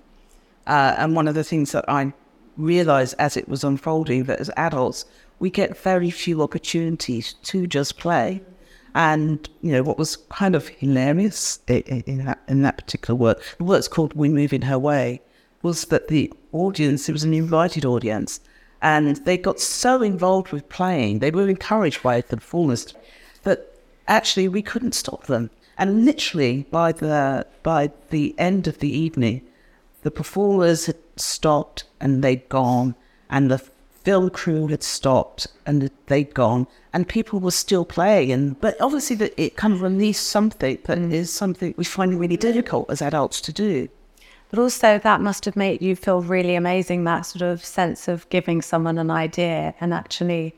uh, 0.66 0.94
and 0.98 1.16
one 1.16 1.28
of 1.28 1.34
the 1.34 1.44
things 1.44 1.72
that 1.72 1.84
I 1.88 2.12
realized 2.56 3.14
as 3.18 3.36
it 3.36 3.48
was 3.48 3.64
unfolding 3.64 4.24
that 4.24 4.40
as 4.40 4.50
adults 4.56 5.06
we 5.38 5.50
get 5.50 5.76
very 5.76 6.10
few 6.10 6.40
opportunities 6.40 7.32
to 7.42 7.66
just 7.66 7.98
play. 7.98 8.40
And 8.94 9.48
you 9.62 9.72
know 9.72 9.82
what 9.82 9.98
was 9.98 10.16
kind 10.28 10.54
of 10.54 10.68
hilarious 10.68 11.60
in 11.66 12.24
that 12.24 12.40
in 12.46 12.62
that 12.62 12.76
particular 12.76 13.18
work, 13.18 13.42
the 13.58 13.64
work's 13.64 13.88
called 13.88 14.12
"We 14.14 14.28
Move 14.28 14.52
in 14.52 14.62
Her 14.62 14.78
Way," 14.78 15.22
was 15.62 15.86
that 15.86 16.08
the 16.08 16.32
audience 16.52 17.08
it 17.08 17.12
was 17.12 17.24
an 17.24 17.32
invited 17.32 17.84
audience, 17.86 18.40
and 18.82 19.16
they 19.24 19.38
got 19.38 19.60
so 19.60 20.02
involved 20.02 20.52
with 20.52 20.68
playing, 20.68 21.20
they 21.20 21.30
were 21.30 21.48
encouraged 21.48 22.02
by 22.02 22.20
the 22.20 22.36
performers, 22.36 22.94
that 23.44 23.66
actually 24.06 24.48
we 24.48 24.60
couldn't 24.60 24.94
stop 24.94 25.24
them. 25.24 25.50
And 25.78 26.04
literally 26.04 26.66
by 26.70 26.92
the 26.92 27.46
by 27.62 27.90
the 28.10 28.34
end 28.38 28.68
of 28.68 28.78
the 28.78 28.94
evening, 28.94 29.40
the 30.02 30.10
performers 30.10 30.86
had 30.86 30.98
stopped 31.16 31.84
and 32.00 32.22
they'd 32.22 32.48
gone, 32.48 32.94
and 33.30 33.50
the 33.50 33.58
film 33.58 34.30
crew 34.30 34.66
had 34.66 34.82
stopped 34.82 35.46
and 35.64 35.90
they'd 36.06 36.34
gone, 36.34 36.66
and 36.92 37.08
people 37.08 37.40
were 37.40 37.50
still 37.52 37.84
playing. 37.84 38.30
And 38.32 38.60
but 38.60 38.80
obviously, 38.80 39.16
that 39.16 39.32
it 39.40 39.56
kind 39.56 39.72
of 39.72 39.82
released 39.82 40.26
something 40.26 40.78
that 40.84 40.98
mm. 40.98 41.12
is 41.12 41.32
something 41.32 41.74
we 41.76 41.84
find 41.84 42.18
really 42.18 42.36
difficult 42.36 42.90
as 42.90 43.00
adults 43.00 43.40
to 43.42 43.52
do. 43.52 43.88
But 44.50 44.58
also, 44.58 44.98
that 44.98 45.20
must 45.22 45.46
have 45.46 45.56
made 45.56 45.80
you 45.80 45.96
feel 45.96 46.20
really 46.20 46.54
amazing. 46.56 47.04
That 47.04 47.22
sort 47.22 47.42
of 47.42 47.64
sense 47.64 48.06
of 48.06 48.28
giving 48.28 48.60
someone 48.60 48.98
an 48.98 49.10
idea 49.10 49.74
and 49.80 49.94
actually, 49.94 50.54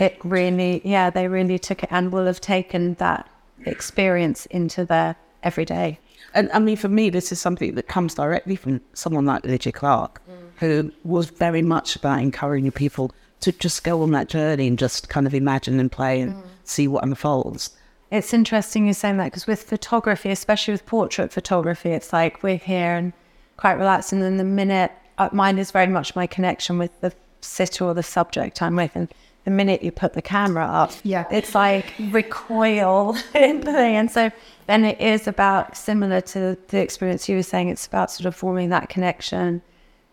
it 0.00 0.18
really, 0.24 0.80
yeah, 0.84 1.10
they 1.10 1.28
really 1.28 1.58
took 1.58 1.82
it 1.82 1.90
and 1.92 2.10
will 2.10 2.24
have 2.26 2.40
taken 2.40 2.94
that 2.94 3.28
experience 3.66 4.46
into 4.46 4.84
their 4.84 5.16
everyday. 5.42 5.98
And 6.32 6.50
I 6.52 6.58
mean, 6.58 6.76
for 6.76 6.88
me, 6.88 7.10
this 7.10 7.30
is 7.32 7.40
something 7.40 7.74
that 7.74 7.88
comes 7.88 8.14
directly 8.14 8.56
from 8.56 8.80
someone 8.92 9.26
like 9.26 9.44
Lygia 9.44 9.72
Clark, 9.72 10.20
mm. 10.28 10.32
who 10.58 10.92
was 11.04 11.30
very 11.30 11.62
much 11.62 11.96
about 11.96 12.20
encouraging 12.20 12.72
people 12.72 13.12
to 13.40 13.52
just 13.52 13.84
go 13.84 14.02
on 14.02 14.12
that 14.12 14.28
journey 14.28 14.66
and 14.66 14.78
just 14.78 15.08
kind 15.08 15.26
of 15.26 15.34
imagine 15.34 15.78
and 15.78 15.92
play 15.92 16.20
and 16.20 16.34
mm. 16.34 16.42
see 16.64 16.88
what 16.88 17.04
unfolds. 17.04 17.76
It's 18.10 18.32
interesting 18.32 18.84
you're 18.84 18.94
saying 18.94 19.16
that 19.18 19.26
because 19.26 19.46
with 19.46 19.62
photography, 19.62 20.30
especially 20.30 20.72
with 20.72 20.86
portrait 20.86 21.32
photography, 21.32 21.90
it's 21.90 22.12
like 22.12 22.42
we're 22.42 22.56
here 22.56 22.94
and 22.94 23.12
quite 23.56 23.74
relaxed, 23.74 24.12
and 24.12 24.22
then 24.22 24.36
the 24.36 24.44
minute 24.44 24.92
uh, 25.18 25.28
mine 25.32 25.58
is 25.58 25.70
very 25.70 25.86
much 25.86 26.14
my 26.14 26.26
connection 26.26 26.78
with 26.78 27.00
the 27.00 27.12
sitter 27.40 27.84
or 27.84 27.94
the 27.94 28.02
subject 28.02 28.62
I'm 28.62 28.76
with, 28.76 28.92
and 28.94 29.12
the 29.44 29.50
minute 29.50 29.82
you 29.82 29.92
put 29.92 30.14
the 30.14 30.22
camera 30.22 30.64
up, 30.64 30.92
yeah, 31.02 31.26
it's 31.30 31.54
like 31.54 31.92
recoil 32.10 33.16
and 33.34 34.10
so 34.10 34.30
then 34.66 34.84
it 34.84 35.00
is 35.00 35.26
about 35.26 35.76
similar 35.76 36.20
to 36.20 36.56
the 36.68 36.80
experience 36.80 37.28
you 37.28 37.36
were 37.36 37.42
saying. 37.42 37.68
It's 37.68 37.86
about 37.86 38.10
sort 38.10 38.26
of 38.26 38.34
forming 38.34 38.70
that 38.70 38.88
connection, 38.88 39.62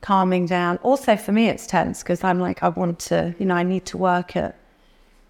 calming 0.02 0.46
down. 0.46 0.78
Also, 0.78 1.16
for 1.16 1.32
me, 1.32 1.48
it's 1.48 1.66
tense 1.66 2.04
because 2.04 2.24
I'm 2.24 2.40
like, 2.40 2.62
I 2.64 2.70
want 2.70 3.00
to, 3.00 3.34
you 3.40 3.46
know, 3.46 3.56
I 3.56 3.64
need 3.64 3.86
to 3.88 3.98
work 3.98 4.36
it, 4.36 4.54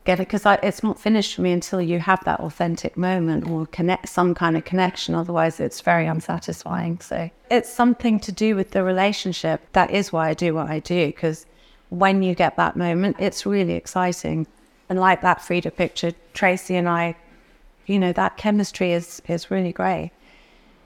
get 0.05 0.19
it 0.19 0.27
because 0.27 0.43
it's 0.63 0.81
not 0.81 0.99
finished 0.99 1.35
for 1.35 1.41
me 1.41 1.51
until 1.51 1.81
you 1.81 1.99
have 1.99 2.23
that 2.23 2.39
authentic 2.39 2.97
moment 2.97 3.47
or 3.47 3.67
connect 3.67 4.09
some 4.09 4.33
kind 4.33 4.57
of 4.57 4.65
connection. 4.65 5.13
Otherwise, 5.13 5.59
it's 5.59 5.81
very 5.81 6.07
unsatisfying. 6.07 6.99
So 6.99 7.29
it's 7.51 7.69
something 7.69 8.19
to 8.21 8.31
do 8.31 8.55
with 8.55 8.71
the 8.71 8.83
relationship. 8.83 9.61
That 9.73 9.91
is 9.91 10.11
why 10.11 10.29
I 10.29 10.33
do 10.33 10.55
what 10.55 10.67
I 10.67 10.79
do 10.79 11.07
because 11.07 11.45
when 11.91 12.23
you 12.23 12.33
get 12.33 12.55
that 12.55 12.75
moment, 12.75 13.17
it's 13.19 13.45
really 13.45 13.73
exciting. 13.73 14.47
And 14.89 14.99
like 14.99 15.21
that 15.21 15.41
Frida 15.41 15.71
picture, 15.71 16.13
Tracey 16.33 16.75
and 16.75 16.89
I, 16.89 17.15
you 17.85 17.99
know, 17.99 18.13
that 18.13 18.37
chemistry 18.37 18.93
is 18.93 19.21
is 19.27 19.51
really 19.51 19.71
great. 19.71 20.11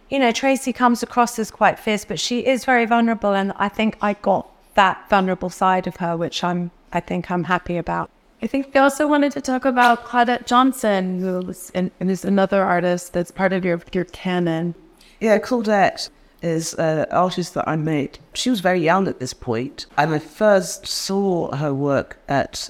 You 0.10 0.20
know, 0.20 0.32
Tracey 0.32 0.74
comes 0.74 1.02
across 1.02 1.40
as 1.40 1.50
quite 1.50 1.80
fierce, 1.80 2.06
but 2.06 2.20
she 2.20 2.46
is 2.46 2.66
very 2.66 2.86
vulnerable, 2.86 3.34
and 3.34 3.54
I 3.56 3.70
think 3.70 3.98
I 4.02 4.14
got 4.14 4.48
that 4.76 5.10
vulnerable 5.10 5.50
side 5.50 5.88
of 5.88 5.96
her, 5.98 6.18
which 6.18 6.44
I'm 6.44 6.72
I 6.92 7.00
think 7.00 7.32
I'm 7.32 7.46
happy 7.46 7.78
about. 7.78 8.10
I 8.42 8.48
think 8.48 8.74
we 8.74 8.80
also 8.80 9.08
wanted 9.08 9.32
to 9.34 9.42
talk 9.42 9.66
about 9.66 10.06
Claudette 10.06 10.46
Johnson, 10.46 11.20
who 11.20 11.40
was, 11.40 11.72
and, 11.74 11.90
and 12.00 12.12
is 12.12 12.26
another 12.26 12.64
artist 12.64 13.14
that's 13.14 13.32
part 13.32 13.54
of 13.54 13.64
your, 13.64 13.82
your 13.94 14.06
canon. 14.06 14.76
Yeah, 15.20 15.40
Claudette 15.40 16.10
is 16.42 16.74
an 16.76 17.06
artist 17.12 17.54
that 17.54 17.68
I 17.68 17.76
met. 17.76 18.20
She 18.34 18.50
was 18.50 18.60
very 18.60 18.82
young 18.82 19.08
at 19.08 19.20
this 19.20 19.34
point. 19.34 19.86
and 19.98 20.14
I 20.14 20.20
first 20.20 20.88
saw 20.88 21.56
her 21.56 21.74
work 21.74 22.18
at 22.28 22.70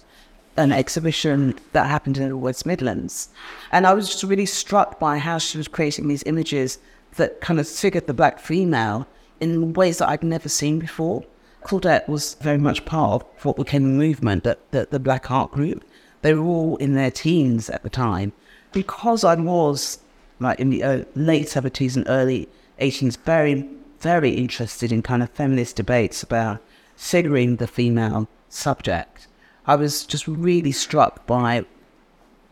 an 0.58 0.72
exhibition 0.72 1.60
that 1.74 1.88
happened 1.88 2.18
in 2.18 2.30
the 2.30 2.38
West 2.38 2.66
Midlands. 2.66 3.30
And 3.72 3.86
I 3.86 3.94
was 3.94 4.08
just 4.10 4.24
really 4.24 4.46
struck 4.46 5.00
by 5.00 5.18
how 5.18 5.38
she 5.38 5.58
was 5.58 5.68
creating 5.68 6.08
these 6.08 6.24
images 6.26 6.80
that 7.18 7.42
kind 7.42 7.60
of 7.60 7.68
figured 7.68 8.08
the 8.08 8.14
black 8.14 8.40
female 8.40 9.08
in 9.40 9.74
ways 9.74 9.98
that 9.98 10.10
I'd 10.10 10.24
never 10.24 10.50
seen 10.50 10.80
before. 10.80 11.24
Claudette 11.64 12.08
was 12.08 12.36
very 12.36 12.58
much 12.58 12.86
part 12.86 13.24
of 13.24 13.46
what 13.46 13.58
became 13.58 13.84
a 13.86 13.88
movement, 13.88 14.44
the, 14.44 14.58
the, 14.72 14.88
the 14.92 15.00
Black 15.00 15.32
Art 15.32 15.52
Group. 15.52 15.84
They 16.22 16.34
were 16.34 16.46
all 16.46 16.78
in 16.78 16.94
their 16.94 17.12
teens 17.12 17.70
at 17.70 17.84
the 17.84 17.90
time. 17.90 18.34
Because 18.72 19.24
I 19.24 19.36
was, 19.36 20.00
like, 20.40 20.60
in 20.60 20.70
the 20.70 20.84
uh, 20.84 21.04
late 21.16 21.48
70s 21.48 21.96
and 21.96 22.06
early 22.08 22.48
80s, 22.80 23.18
very, 23.18 23.68
very 24.00 24.32
interested 24.32 24.92
in 24.92 25.02
kind 25.02 25.24
of 25.24 25.30
feminist 25.32 25.76
debates 25.76 26.24
about 26.24 26.62
figuring 26.96 27.58
the 27.58 27.68
female 27.68 28.28
subject. 28.50 29.28
I 29.66 29.76
was 29.76 30.06
just 30.06 30.28
really 30.28 30.72
struck 30.72 31.26
by 31.26 31.66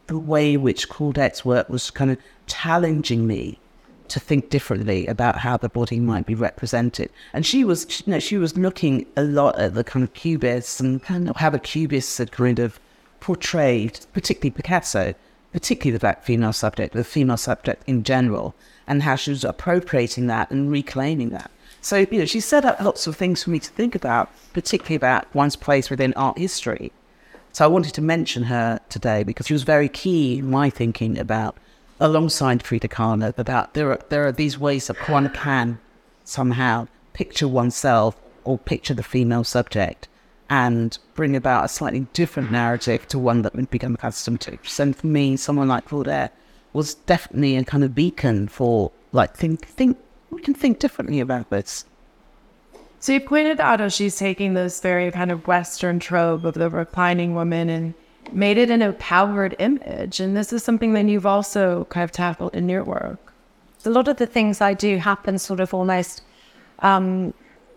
the 0.07 0.17
way 0.17 0.53
in 0.53 0.61
which 0.61 0.89
Claudette's 0.89 1.45
work 1.45 1.69
was 1.69 1.91
kind 1.91 2.11
of 2.11 2.17
challenging 2.47 3.25
me 3.25 3.59
to 4.09 4.19
think 4.19 4.49
differently 4.49 5.07
about 5.07 5.39
how 5.39 5.57
the 5.57 5.69
body 5.69 5.99
might 5.99 6.25
be 6.25 6.35
represented. 6.35 7.09
And 7.31 7.45
she 7.45 7.63
was, 7.63 8.03
you 8.05 8.11
know, 8.11 8.19
she 8.19 8.37
was 8.37 8.57
looking 8.57 9.05
a 9.15 9.23
lot 9.23 9.57
at 9.57 9.73
the 9.73 9.83
kind 9.83 10.03
of 10.03 10.13
cubists 10.13 10.79
and 10.79 11.01
kind 11.01 11.29
of 11.29 11.37
how 11.37 11.49
the 11.49 11.59
cubists 11.59 12.17
had 12.17 12.31
kind 12.31 12.59
of 12.59 12.79
portrayed, 13.19 14.05
particularly 14.13 14.51
Picasso, 14.51 15.15
particularly 15.53 15.93
the 15.93 15.99
black 15.99 16.23
female 16.23 16.51
subject, 16.51 16.93
the 16.93 17.03
female 17.03 17.37
subject 17.37 17.83
in 17.87 18.03
general, 18.03 18.55
and 18.87 19.03
how 19.03 19.15
she 19.15 19.29
was 19.29 19.45
appropriating 19.45 20.27
that 20.27 20.51
and 20.51 20.69
reclaiming 20.69 21.29
that. 21.29 21.49
So, 21.79 21.97
you 21.97 22.19
know, 22.19 22.25
she 22.25 22.39
set 22.39 22.65
up 22.65 22.81
lots 22.81 23.07
of 23.07 23.15
things 23.15 23.43
for 23.43 23.51
me 23.51 23.59
to 23.59 23.69
think 23.69 23.93
about, 23.93 24.31
particularly 24.53 24.95
about 24.95 25.33
one's 25.35 25.55
place 25.55 25.89
within 25.89 26.13
art 26.15 26.37
history. 26.37 26.91
So 27.51 27.63
I 27.63 27.67
wanted 27.67 27.93
to 27.93 28.01
mention 28.01 28.43
her 28.43 28.79
today 28.89 29.23
because 29.23 29.47
she 29.47 29.53
was 29.53 29.63
very 29.63 29.89
key 29.89 30.39
in 30.39 30.49
my 30.49 30.69
thinking 30.69 31.19
about, 31.19 31.55
alongside 31.99 32.63
Frida 32.63 32.87
Kahlo, 32.87 33.37
about 33.37 33.75
there 33.75 33.91
are, 33.91 33.99
there 34.09 34.25
are 34.25 34.31
these 34.31 34.57
ways 34.57 34.87
that 34.87 35.07
one 35.07 35.29
can 35.29 35.79
somehow 36.23 36.87
picture 37.13 37.47
oneself 37.47 38.19
or 38.43 38.57
picture 38.57 38.93
the 38.95 39.03
female 39.03 39.43
subject 39.43 40.07
and 40.49 40.97
bring 41.15 41.35
about 41.35 41.65
a 41.65 41.67
slightly 41.67 42.07
different 42.13 42.51
narrative 42.51 43.07
to 43.07 43.19
one 43.19 43.41
that 43.43 43.55
we've 43.55 43.69
become 43.69 43.95
accustomed 43.95 44.41
to. 44.41 44.57
So 44.63 44.93
for 44.93 45.07
me, 45.07 45.37
someone 45.37 45.67
like 45.67 45.87
Claudette 45.87 46.31
was 46.73 46.95
definitely 46.95 47.55
a 47.55 47.63
kind 47.63 47.83
of 47.83 47.95
beacon 47.95 48.47
for 48.47 48.91
like 49.11 49.35
think 49.35 49.65
think 49.65 49.97
we 50.31 50.41
can 50.41 50.53
think 50.53 50.79
differently 50.79 51.19
about 51.19 51.49
this. 51.49 51.85
So 52.99 53.13
you 53.13 53.19
pointed 53.19 53.59
out 53.59 53.79
how 53.79 53.89
she's 53.89 54.17
taking 54.17 54.53
this 54.53 54.79
very 54.79 55.11
kind 55.11 55.31
of 55.31 55.45
Western 55.45 55.99
trope 55.99 56.45
of 56.45 56.53
the 56.53 56.69
reclining 56.69 57.35
woman 57.35 57.69
and 57.69 57.93
made 58.31 58.57
it 58.57 58.69
an 58.69 58.81
empowered 58.81 59.55
image. 59.59 60.19
And 60.19 60.37
this 60.37 60.53
is 60.53 60.63
something 60.63 60.93
that 60.93 61.05
you've 61.05 61.25
also 61.25 61.85
kind 61.89 62.03
of 62.03 62.11
tackled 62.11 62.55
in 62.55 62.69
your 62.69 62.83
work. 62.83 63.33
A 63.85 63.89
lot 63.89 64.07
of 64.07 64.15
the 64.15 64.25
things 64.25 64.61
I 64.61 64.73
do 64.73 64.97
happen 64.97 65.37
sort 65.37 65.59
of 65.59 65.73
almost. 65.73 66.21
Um, 66.79 67.33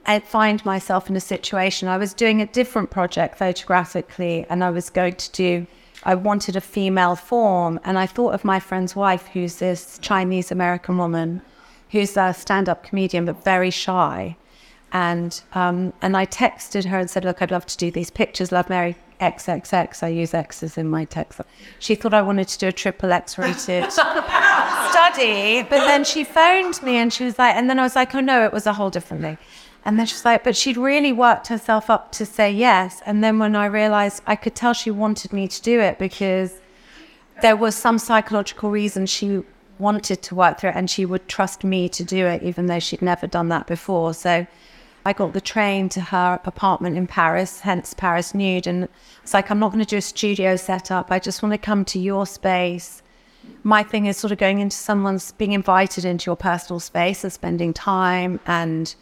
I 0.07 0.21
find 0.21 0.65
myself 0.65 1.11
in 1.11 1.17
a 1.17 1.21
situation. 1.21 1.89
I 1.89 1.99
was 1.99 2.15
doing 2.15 2.41
a 2.41 2.47
different 2.47 2.91
project 2.91 3.39
photographically, 3.39 4.47
and 4.49 4.63
I 4.63 4.71
was 4.71 4.91
going 4.91 5.17
to 5.17 5.33
do. 5.33 5.67
I 6.05 6.15
wanted 6.15 6.57
a 6.57 6.61
female 6.61 7.17
form, 7.17 7.81
and 7.85 7.99
I 7.99 8.07
thought 8.07 8.35
of 8.35 8.45
my 8.45 8.61
friend's 8.61 8.95
wife, 8.95 9.27
who's 9.33 9.57
this 9.57 9.99
Chinese 10.01 10.53
American 10.53 10.99
woman, 10.99 11.43
who's 11.91 12.17
a 12.17 12.33
stand-up 12.33 12.85
comedian 12.85 13.25
but 13.25 13.43
very 13.43 13.71
shy 13.71 14.37
and 14.93 15.43
um, 15.53 15.93
and 16.01 16.17
I 16.17 16.27
texted 16.27 16.87
her 16.87 16.99
and 16.99 17.11
said, 17.11 17.25
"Look, 17.25 17.43
I'd 17.43 17.51
love 17.51 17.67
to 17.67 17.77
do 17.77 17.91
these 17.91 18.11
pictures. 18.11 18.53
Love 18.53 18.71
Mary 18.71 18.97
XXX. 19.21 20.03
I 20.03 20.09
use 20.09 20.33
X's 20.33 20.79
in 20.79 20.89
my 20.89 21.05
text." 21.05 21.41
She 21.79 21.95
thought 21.95 22.15
I 22.15 22.23
wanted 22.23 22.49
to 22.49 22.59
do 22.59 22.69
a 22.69 22.73
triple 22.73 23.13
X 23.13 23.37
rated 23.37 23.93
study, 23.93 25.63
but 25.63 25.81
then 25.91 26.05
she 26.05 26.25
phoned 26.25 26.83
me 26.83 26.97
and 26.97 27.13
she 27.13 27.25
was 27.25 27.39
like, 27.39 27.55
and 27.57 27.69
then 27.69 27.79
I 27.79 27.83
was 27.83 27.97
like, 27.97 28.15
"Oh 28.15 28.21
no, 28.21 28.45
it 28.45 28.53
was 28.53 28.67
a 28.67 28.73
whole 28.73 28.91
different 28.91 29.23
thing." 29.23 29.39
And 29.87 30.01
then 30.01 30.07
she's 30.07 30.25
like, 30.25 30.43
but 30.43 30.57
she'd 30.57 30.77
really 30.77 31.13
worked 31.13 31.47
herself 31.47 31.89
up 31.89 32.11
to 32.13 32.27
say 32.27 32.51
yes. 32.51 33.01
And 33.07 33.23
then 33.23 33.39
when 33.39 33.55
I 33.55 33.67
realized, 33.67 34.21
I 34.27 34.35
could 34.35 34.57
tell 34.57 34.73
she 34.73 34.91
wanted 34.91 35.33
me 35.33 35.47
to 35.47 35.63
do 35.63 35.79
it 35.79 35.97
because 35.97 36.61
there 37.41 37.55
was 37.55 37.77
some 37.77 37.97
psychological 37.99 38.69
reason 38.69 39.07
she 39.07 39.45
wanted 39.79 40.23
to 40.23 40.35
work 40.35 40.59
through 40.59 40.71
it 40.71 40.77
and 40.77 40.91
she 40.91 41.07
would 41.07 41.29
trust 41.29 41.63
me 41.63 41.89
to 41.91 42.03
do 42.03 42.27
it, 42.27 42.43
even 42.43 42.67
though 42.67 42.81
she'd 42.81 43.01
never 43.01 43.29
done 43.29 43.49
that 43.51 43.69
before. 43.69 44.13
So 44.13 44.45
I 45.05 45.13
got 45.13 45.35
the 45.35 45.41
train 45.41 45.89
to 45.91 46.01
her 46.01 46.41
apartment 46.45 46.97
in 46.97 47.07
Paris, 47.07 47.61
hence 47.61 47.95
Paris 47.95 48.35
Nude. 48.35 48.67
And 48.67 48.89
it's 49.23 49.35
like, 49.35 49.53
I'm 49.53 49.61
not 49.61 49.71
going 49.71 49.85
to 49.85 49.89
do 49.89 49.99
a 49.99 50.03
studio 50.03 50.57
setup. 50.57 51.13
I 51.13 51.21
just 51.21 51.45
want 51.45 51.53
to 51.53 51.59
come 51.59 51.85
to 51.85 52.01
your 52.01 52.27
space. 52.27 53.05
My 53.63 53.85
thing 53.85 54.07
is 54.07 54.17
sort 54.17 54.33
of 54.33 54.39
going 54.39 54.59
into 54.59 54.77
someone's, 54.77 55.31
being 55.31 55.53
invited 55.53 56.05
into 56.05 56.29
your 56.29 56.37
personal 56.37 56.81
space 56.81 57.23
and 57.23 57.33
spending 57.33 57.73
time. 57.73 58.41
And 58.47 58.93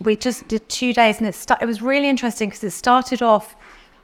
we 0.00 0.16
just 0.16 0.48
did 0.48 0.68
two 0.68 0.92
days. 0.92 1.18
And 1.18 1.26
it, 1.26 1.34
st- 1.34 1.60
it 1.60 1.66
was 1.66 1.82
really 1.82 2.08
interesting 2.08 2.48
because 2.48 2.64
it 2.64 2.70
started 2.70 3.22
off, 3.22 3.56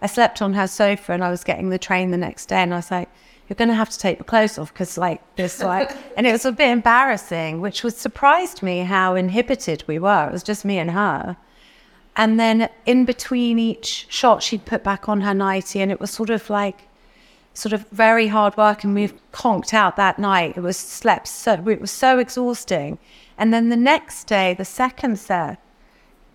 I 0.02 0.06
slept 0.06 0.42
on 0.42 0.54
her 0.54 0.66
sofa 0.66 1.12
and 1.12 1.24
I 1.24 1.30
was 1.30 1.44
getting 1.44 1.70
the 1.70 1.78
train 1.78 2.10
the 2.10 2.16
next 2.16 2.46
day. 2.46 2.56
And 2.62 2.72
I 2.72 2.76
was 2.76 2.90
like, 2.90 3.08
you're 3.48 3.56
going 3.56 3.68
to 3.68 3.74
have 3.74 3.90
to 3.90 3.98
take 3.98 4.18
your 4.18 4.24
clothes 4.24 4.58
off 4.58 4.72
because 4.72 4.96
like 4.96 5.20
this 5.36 5.60
like 5.60 5.94
and 6.16 6.26
it 6.26 6.32
was 6.32 6.44
a 6.44 6.52
bit 6.52 6.70
embarrassing 6.70 7.60
which 7.60 7.82
was 7.82 7.96
surprised 7.96 8.62
me 8.62 8.80
how 8.80 9.14
inhibited 9.14 9.84
we 9.86 9.98
were 9.98 10.28
it 10.28 10.32
was 10.32 10.42
just 10.42 10.64
me 10.64 10.78
and 10.78 10.90
her 10.90 11.36
and 12.16 12.38
then 12.38 12.68
in 12.86 13.04
between 13.04 13.58
each 13.58 14.06
shot 14.08 14.42
she'd 14.42 14.64
put 14.64 14.82
back 14.82 15.08
on 15.08 15.20
her 15.20 15.34
nightie 15.34 15.80
and 15.80 15.90
it 15.90 16.00
was 16.00 16.10
sort 16.10 16.30
of 16.30 16.48
like 16.48 16.88
sort 17.52 17.72
of 17.72 17.86
very 17.90 18.28
hard 18.28 18.56
work 18.56 18.82
and 18.82 18.94
we 18.94 19.08
conked 19.32 19.74
out 19.74 19.96
that 19.96 20.18
night 20.18 20.56
it 20.56 20.60
was 20.60 20.76
slept 20.76 21.28
so 21.28 21.52
it 21.68 21.80
was 21.80 21.90
so 21.90 22.18
exhausting 22.18 22.98
and 23.36 23.52
then 23.52 23.68
the 23.68 23.76
next 23.76 24.24
day 24.24 24.54
the 24.54 24.64
second 24.64 25.18
set 25.18 25.58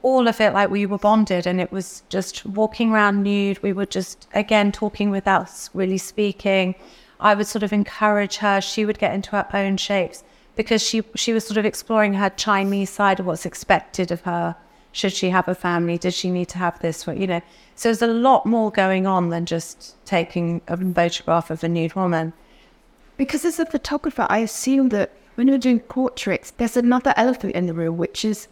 all 0.01 0.27
of 0.27 0.39
it 0.39 0.53
like 0.53 0.69
we 0.69 0.85
were 0.85 0.97
bonded 0.97 1.45
and 1.45 1.59
it 1.59 1.71
was 1.71 2.03
just 2.09 2.45
walking 2.45 2.91
around 2.91 3.21
nude 3.21 3.61
we 3.61 3.73
were 3.73 3.85
just 3.85 4.27
again 4.33 4.71
talking 4.71 5.09
without 5.11 5.69
really 5.73 5.97
speaking 5.97 6.73
I 7.19 7.35
would 7.35 7.47
sort 7.47 7.63
of 7.63 7.73
encourage 7.73 8.37
her. 8.37 8.61
She 8.61 8.85
would 8.85 8.97
get 8.97 9.13
into 9.13 9.31
her 9.31 9.47
own 9.53 9.77
shapes 9.77 10.23
because 10.55 10.81
she 10.81 11.03
she 11.15 11.33
was 11.33 11.45
sort 11.45 11.57
of 11.57 11.65
exploring 11.65 12.13
her 12.13 12.29
Chinese 12.29 12.89
side 12.89 13.19
of 13.19 13.25
what's 13.25 13.45
expected 13.45 14.11
of 14.11 14.21
her. 14.21 14.55
Should 14.91 15.13
she 15.13 15.29
have 15.29 15.47
a 15.47 15.53
family? 15.53 15.97
did 15.97 16.13
she 16.13 16.31
need 16.31 16.47
to 16.49 16.57
have 16.57 16.79
this? 16.79 17.05
You 17.05 17.27
know, 17.27 17.41
so 17.75 17.89
there's 17.89 18.01
a 18.01 18.07
lot 18.07 18.45
more 18.45 18.71
going 18.71 19.05
on 19.05 19.29
than 19.29 19.45
just 19.45 20.03
taking 20.05 20.61
a 20.67 20.77
photograph 20.77 21.51
of 21.51 21.63
a 21.63 21.69
nude 21.69 21.93
woman. 21.93 22.33
Because 23.17 23.45
as 23.45 23.59
a 23.59 23.65
photographer, 23.65 24.25
I 24.29 24.39
assume 24.39 24.89
that 24.89 25.11
when 25.35 25.47
you're 25.47 25.57
doing 25.57 25.79
portraits, 25.81 26.51
there's 26.51 26.77
another 26.77 27.13
elephant 27.17 27.53
in 27.53 27.67
the 27.67 27.73
room, 27.73 27.97
which 27.97 28.25
is 28.25 28.47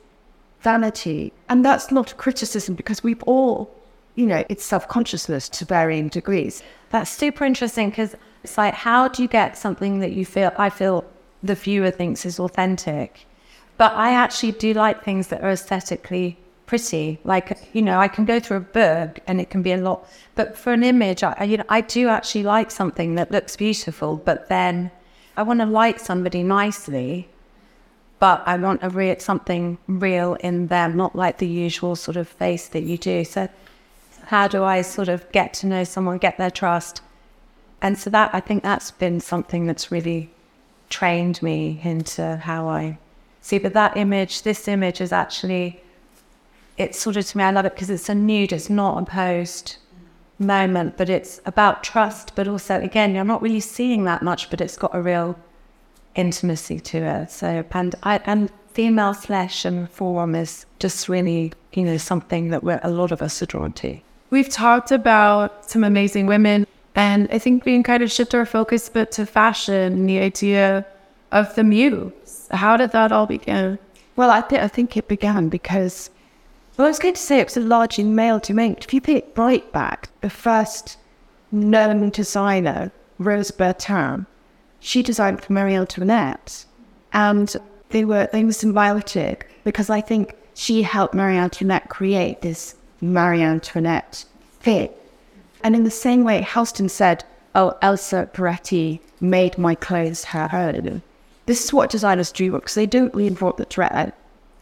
vanity. 0.62 1.34
And 1.50 1.63
that's 1.63 1.91
not 1.91 2.12
a 2.12 2.15
criticism 2.15 2.76
because 2.76 3.04
we've 3.04 3.24
all, 3.24 3.74
you 4.15 4.26
know, 4.26 4.43
it's 4.50 4.63
self 4.63 4.88
consciousness 4.88 5.50
to 5.50 5.65
varying 5.65 6.10
degrees. 6.10 6.63
That's 6.89 7.12
super 7.12 7.46
interesting 7.46 7.89
because 7.89 8.15
it's 8.43 8.58
like, 8.58 8.74
how 8.74 9.08
do 9.08 9.22
you 9.22 9.28
get 9.28 9.58
something 9.58 10.00
that 10.00 10.13
you 10.13 10.26
feel, 10.26 10.52
I 10.58 10.70
feel 10.70 11.06
the 11.43 11.56
viewer 11.56 11.91
thinks 11.91 12.26
is 12.26 12.39
authentic? 12.39 13.26
But 13.78 13.93
I 13.93 14.12
actually 14.13 14.54
do 14.54 14.74
like 14.74 15.04
things 15.04 15.28
that 15.28 15.43
are 15.43 15.52
aesthetically 15.52 16.38
pretty. 16.65 17.20
Like, 17.24 17.70
you 17.74 17.82
know, 17.82 18.00
I 18.00 18.08
can 18.08 18.26
go 18.26 18.39
through 18.39 18.58
a 18.58 18.62
book 18.62 19.20
and 19.26 19.41
it 19.41 19.50
can 19.50 19.62
be 19.63 19.72
a 19.72 19.78
lot, 19.78 20.08
but 20.36 20.58
for 20.58 20.74
an 20.74 20.84
image, 20.84 21.24
I, 21.24 21.43
you 21.43 21.58
know, 21.58 21.63
I 21.70 21.82
do 21.82 22.10
actually 22.10 22.43
like 22.43 22.70
something 22.70 23.15
that 23.15 23.32
looks 23.32 23.56
beautiful, 23.56 24.17
but 24.17 24.50
then 24.50 24.91
I 25.36 25.43
want 25.43 25.62
to 25.62 25.65
like 25.65 26.00
somebody 26.00 26.43
nicely, 26.43 27.30
but 28.19 28.43
I 28.45 28.58
want 28.58 28.84
a 28.84 28.89
real, 28.89 29.19
something 29.19 29.77
real 29.88 30.36
in 30.36 30.67
them, 30.67 30.97
not 30.97 31.15
like 31.15 31.38
the 31.38 31.47
usual 31.47 31.95
sort 31.95 32.17
of 32.17 32.27
face 32.27 32.67
that 32.69 32.84
you 32.84 32.97
do. 32.97 33.23
So 33.23 33.47
how 34.25 34.47
do 34.47 34.63
I 34.63 34.82
sort 34.82 35.08
of 35.08 35.32
get 35.32 35.53
to 35.56 35.67
know 35.67 35.84
someone, 35.84 36.17
get 36.17 36.38
their 36.38 36.51
trust? 36.51 37.01
And 37.82 37.97
so 37.97 38.10
that 38.10 38.34
I 38.34 38.39
think 38.39 38.63
that's 38.63 38.91
been 38.91 39.19
something 39.19 39.67
that's 39.67 39.91
really 39.91 40.32
trained 40.89 41.41
me 41.43 41.80
into 41.84 42.38
how 42.38 42.67
I 42.67 42.97
see. 43.41 43.60
But 43.60 43.73
that 43.73 43.95
image, 43.95 44.41
this 44.41 44.67
image 44.67 44.99
is 44.99 45.12
actually, 45.12 45.82
it's 46.77 46.99
sort 46.99 47.17
of 47.17 47.25
to 47.27 47.38
me, 47.38 47.43
I 47.43 47.51
love 47.51 47.65
it 47.65 47.75
because 47.75 47.89
it's 47.89 48.10
a 48.10 48.15
nude, 48.15 48.51
it's 48.51 48.69
not 48.69 49.01
a 49.01 49.06
post 49.06 49.77
moment, 50.39 50.97
but 50.97 51.10
it's 51.10 51.39
about 51.45 51.84
trust. 51.84 52.34
But 52.36 52.47
also, 52.47 52.82
again, 52.82 53.13
you're 53.13 53.23
not 53.23 53.43
really 53.43 53.60
seeing 53.60 54.06
that 54.06 54.23
much, 54.23 54.49
but 54.49 54.60
it's 54.60 54.77
got 54.77 54.95
a 54.95 55.01
real 55.01 55.38
intimacy 56.17 56.80
to 56.82 56.97
it. 56.97 57.32
So, 57.32 57.63
and 57.71 57.95
I, 58.03 58.19
and 58.25 58.51
female 58.73 59.13
flesh 59.13 59.63
and 59.63 59.89
form 59.89 60.36
is 60.36 60.65
just 60.80 61.08
really, 61.08 61.53
you 61.73 61.84
know, 61.84 61.97
something 61.97 62.49
that 62.49 62.63
we're, 62.63 62.82
a 62.84 62.91
lot 62.91 63.12
of 63.12 63.21
us 63.21 63.41
are 63.41 63.45
drawn 63.45 63.71
to. 63.73 63.97
We've 64.30 64.49
talked 64.49 64.91
about 64.91 65.69
some 65.69 65.86
amazing 65.86 66.25
women, 66.27 66.67
and 66.95 67.30
I 67.32 67.39
think 67.39 67.63
we 67.63 67.73
can 67.73 67.84
kind 67.84 68.03
of 68.03 68.12
shift 68.12 68.36
our 68.36 68.45
focus 68.45 68.89
a 68.89 68.91
bit 68.91 69.12
to 69.13 69.25
fashion 69.25 69.93
and 69.93 70.10
the 70.10 70.19
idea 70.19 70.86
of 71.32 71.56
the 71.56 71.63
muse. 71.63 72.47
How 72.51 72.75
did 72.75 72.91
that 72.91 73.12
all 73.12 73.25
begin? 73.25 73.80
Well, 74.17 74.30
I, 74.30 74.41
th- 74.41 74.62
I 74.62 74.67
think 74.67 74.97
it 74.97 75.08
began 75.08 75.47
because, 75.47 76.10
well, 76.75 76.88
I 76.88 76.89
was 76.89 76.99
going 76.99 77.13
to 77.13 77.21
say 77.21 77.39
it 77.39 77.45
was 77.45 77.58
a 77.58 77.62
largely 77.62 78.03
male 78.03 78.39
domain. 78.39 78.75
If 78.80 78.93
you 78.93 78.99
pick 78.99 79.34
Breitbart, 79.34 80.06
the 80.21 80.30
first 80.30 80.97
known 81.51 82.10
designer, 82.10 82.91
Rose 83.19 83.51
Bertin, 83.51 84.25
she 84.80 85.04
designed 85.04 85.42
for 85.42 85.54
Marie 85.54 85.76
Antoinette. 85.76 86.66
And 87.13 87.56
they 87.90 88.06
were 88.06 88.28
they 88.32 88.44
were 88.44 88.52
symbiotic 88.52 89.44
because 89.63 89.90
I 89.90 90.02
think 90.02 90.36
she 90.54 90.82
helped 90.82 91.13
Marie 91.13 91.38
Antoinette 91.38 91.90
create 91.90 92.42
this 92.42 92.76
Marie 93.02 93.42
Antoinette 93.42 94.26
fit. 94.60 94.98
And 95.63 95.76
in 95.76 95.84
the 95.84 95.92
same 95.92 96.24
way, 96.24 96.42
Halston 96.42 96.90
said, 96.90 97.24
Oh, 97.56 97.78
Elsa 97.82 98.30
Peretti 98.34 99.00
made 99.20 99.58
my 99.58 99.76
clothes 99.76 100.26
her 100.26 100.50
own. 100.54 101.02
This 101.46 101.63
is 101.63 101.74
what 101.74 101.90
designers 101.90 102.32
do 102.32 102.52
because 102.52 102.76
they 102.76 102.86
don't 102.86 103.13
reinvent 103.13 103.58
the 103.58 103.66
dress. 103.66 104.12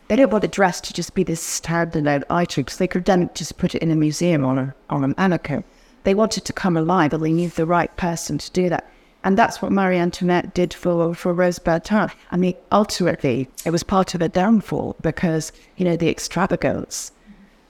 They 0.08 0.16
don't 0.16 0.32
want 0.32 0.44
the 0.44 0.48
dress 0.48 0.80
to 0.82 0.94
just 0.94 1.16
be 1.16 1.24
this 1.24 1.44
standalone 1.60 2.24
item 2.30 2.64
because 2.64 2.78
they 2.78 2.88
could 2.88 3.06
then 3.06 3.30
just 3.34 3.58
put 3.58 3.74
it 3.74 3.82
in 3.82 3.92
a 3.92 3.96
museum 3.96 4.46
on 4.46 4.60
a, 4.60 4.76
on 4.90 5.04
an 5.04 5.16
mannequin. 5.18 5.64
They 6.04 6.14
want 6.14 6.38
it 6.38 6.46
to 6.46 6.54
come 6.54 6.78
alive 6.78 7.12
and 7.12 7.24
they 7.24 7.34
need 7.34 7.52
the 7.52 7.66
right 7.66 7.96
person 7.98 8.38
to 8.38 8.52
do 8.52 8.70
that. 8.70 8.90
And 9.26 9.40
that's 9.40 9.60
what 9.60 9.72
Marie 9.72 9.98
Antoinette 9.98 10.54
did 10.54 10.72
for, 10.72 11.16
for 11.16 11.34
Rose 11.34 11.58
Bertin. 11.58 12.12
I 12.30 12.38
mean, 12.38 12.54
ultimately, 12.72 13.50
it 13.66 13.72
was 13.72 13.82
part 13.82 14.14
of 14.14 14.22
a 14.22 14.30
downfall 14.30 14.98
because, 15.02 15.52
you 15.78 15.84
know, 15.84 15.98
the 15.98 16.10
extravagance, 16.10 17.12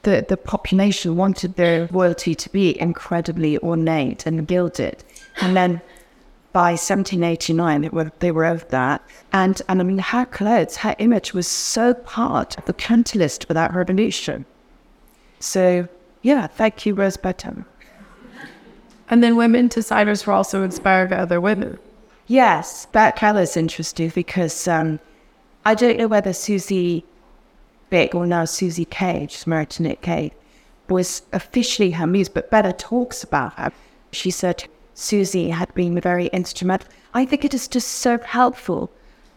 the, 0.01 0.25
the 0.27 0.35
population 0.35 1.15
wanted 1.15 1.55
their 1.55 1.87
royalty 1.87 2.35
to 2.35 2.49
be 2.49 2.77
incredibly 2.79 3.57
ornate 3.59 4.25
and 4.25 4.45
gilded. 4.45 5.01
And 5.39 5.55
then 5.55 5.79
by 6.51 6.71
1789, 6.71 7.89
were, 7.91 8.11
they 8.19 8.31
were 8.31 8.45
over 8.45 8.65
that. 8.65 9.01
And, 9.31 9.61
and 9.69 9.79
I 9.79 9.83
mean, 9.85 9.99
her 9.99 10.25
clothes, 10.25 10.75
her 10.77 10.95
image 10.99 11.33
was 11.33 11.47
so 11.47 11.93
part 11.93 12.57
of 12.57 12.65
the 12.65 13.05
list 13.15 13.47
for 13.47 13.53
that 13.53 13.73
revolution. 13.73 14.45
So, 15.39 15.87
yeah, 16.21 16.47
thank 16.47 16.85
you, 16.85 16.95
Rose 16.95 17.15
Bertin. 17.15 17.65
And 19.09 19.23
then 19.23 19.35
women 19.35 19.67
designers 19.67 20.25
were 20.25 20.33
also 20.33 20.63
inspired 20.63 21.09
by 21.11 21.17
other 21.17 21.39
women. 21.39 21.77
Yes, 22.27 22.85
that 22.91 23.15
color 23.15 23.41
is 23.41 23.55
interesting 23.55 24.09
because 24.09 24.67
um, 24.67 24.99
I 25.63 25.75
don't 25.75 25.97
know 25.97 26.07
whether 26.07 26.33
Susie 26.33 27.05
Bick 27.89 28.15
or 28.15 28.25
now 28.25 28.45
Susie 28.45 28.85
Cave, 28.85 29.45
married 29.45 29.69
to 29.71 29.83
Nick 29.83 30.01
Cave, 30.01 30.31
was 30.89 31.21
officially 31.33 31.91
her 31.91 32.07
muse, 32.07 32.29
but 32.29 32.49
Bella 32.49 32.73
talks 32.73 33.23
about 33.23 33.53
her. 33.53 33.71
She 34.11 34.31
said 34.31 34.65
Susie 34.95 35.49
had 35.49 35.73
been 35.75 35.99
very 35.99 36.27
instrumental. 36.27 36.89
I 37.13 37.25
think 37.25 37.45
it 37.45 37.53
is 37.53 37.67
just 37.67 37.89
so 37.89 38.17
helpful 38.19 38.91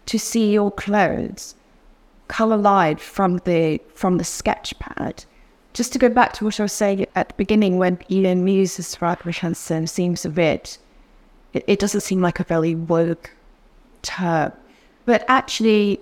to 0.07 0.19
see 0.19 0.53
your 0.53 0.71
clothes 0.71 1.55
come 2.29 2.53
alive 2.53 3.01
from 3.01 3.39
the 3.45 3.81
from 3.95 4.19
the 4.19 4.25
sketch 4.25 4.79
pad 4.79 5.25
just 5.79 5.93
to 5.93 5.99
go 5.99 6.09
back 6.09 6.33
to 6.33 6.45
what 6.45 6.59
I 6.59 6.65
was 6.65 6.73
saying 6.73 7.07
at 7.15 7.29
the 7.29 7.35
beginning, 7.37 7.79
when 7.79 8.01
Elon 8.11 8.49
uses 8.49 8.97
Frederick 8.97 9.37
Hansen 9.37 9.87
seems 9.87 10.25
a 10.25 10.29
bit, 10.29 10.77
it, 11.53 11.63
it 11.69 11.79
doesn't 11.79 12.01
seem 12.01 12.21
like 12.21 12.41
a 12.41 12.45
very 12.45 12.75
woke 12.75 13.31
term. 14.03 14.53
But 15.05 15.25
actually, 15.29 16.01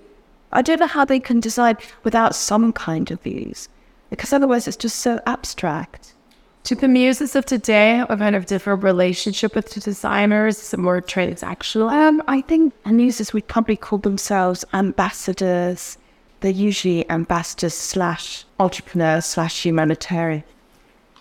I 0.51 0.63
don't 0.63 0.79
know 0.79 0.87
how 0.87 1.05
they 1.05 1.19
can 1.19 1.39
design 1.39 1.77
without 2.03 2.33
some 2.33 2.73
kind 2.73 3.11
of 3.11 3.21
views, 3.21 3.69
because 4.09 4.33
otherwise 4.33 4.67
it's 4.67 4.77
just 4.77 4.97
so 4.97 5.21
abstract. 5.27 6.15
Do 6.63 6.73
the 6.73 6.87
muses 6.87 7.35
of 7.35 7.45
today 7.45 7.97
have 7.97 8.09
a 8.09 8.17
kind 8.17 8.35
of 8.35 8.47
different 8.47 8.83
relationship 8.83 9.53
with 9.53 9.73
the 9.75 9.79
designers, 9.79 10.57
some 10.57 10.81
more 10.81 11.01
transactional? 11.03 11.91
Um, 11.91 12.23
I 12.27 12.41
think 12.41 12.73
muses 12.83 13.31
would 13.31 13.47
probably 13.47 13.77
call 13.77 13.99
themselves 13.99 14.65
ambassadors 14.73 15.99
they're 16.39 16.51
usually 16.51 17.09
ambassadors 17.09 17.73
slash 17.73 18.45
entrepreneurs 18.59 19.25
slash 19.25 19.65
humanitarian. 19.65 20.43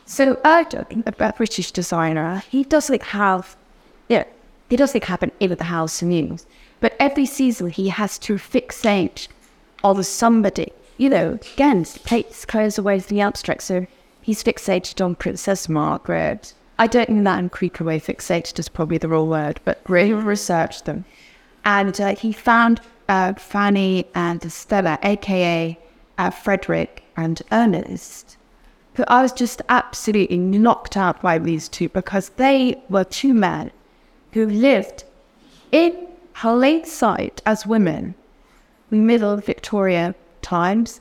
So 0.05 0.37
Erdem, 0.37 1.03
a 1.07 1.33
British 1.33 1.73
designer, 1.73 2.43
he 2.49 2.63
doesn't 2.63 3.03
have, 3.03 3.57
yeah, 4.09 4.25
he 4.71 4.77
doesn't 4.77 5.05
have 5.05 5.23
an 5.23 5.33
in 5.41 5.55
the 5.55 5.65
house 5.65 6.01
news, 6.03 6.47
but 6.81 6.95
every 7.01 7.27
season 7.27 7.71
he 7.71 7.89
has 7.89 8.19
to 8.21 8.35
fixate 8.35 9.29
on 9.83 10.03
somebody. 10.05 10.73
You 10.97 11.11
know, 11.11 11.39
again, 11.55 11.85
takes 11.85 12.45
clothes 12.45 12.79
away 12.79 13.01
the 13.01 13.21
abstract. 13.21 13.63
So 13.63 13.87
he's 14.23 14.43
fixated 14.43 15.05
on 15.05 15.15
Princess 15.15 15.69
Margaret. 15.69 16.55
I 16.79 16.87
don't 16.87 17.09
mean 17.09 17.25
that 17.25 17.39
in 17.39 17.49
creep 17.49 17.81
away. 17.81 17.99
Fixated 17.99 18.59
is 18.59 18.69
probably 18.69 18.99
the 18.99 19.09
wrong 19.09 19.29
word, 19.29 19.61
but 19.65 19.81
really 19.89 20.13
researched 20.13 20.85
them. 20.85 21.05
And 21.65 22.01
uh, 22.01 22.15
he 22.15 22.33
found 22.33 22.81
uh, 23.09 23.35
Fanny 23.35 24.07
and 24.15 24.51
Stella, 24.53 24.99
aka 25.03 25.79
uh, 26.19 26.31
Frederick 26.31 27.03
and 27.17 27.43
Ernest, 27.51 28.37
who 28.95 29.05
I 29.09 29.23
was 29.23 29.33
just 29.33 29.63
absolutely 29.69 30.39
knocked 30.39 30.97
out 30.97 31.21
by 31.23 31.39
these 31.39 31.69
two 31.69 31.89
because 31.89 32.31
they 32.31 32.83
were 32.89 33.05
two 33.05 33.35
men 33.35 33.71
who 34.33 34.47
lived 34.47 35.05
in 35.73 36.07
side 36.85 37.43
as 37.47 37.67
women, 37.67 38.15
middle 38.91 39.37
Victoria 39.39 40.15
times. 40.43 41.01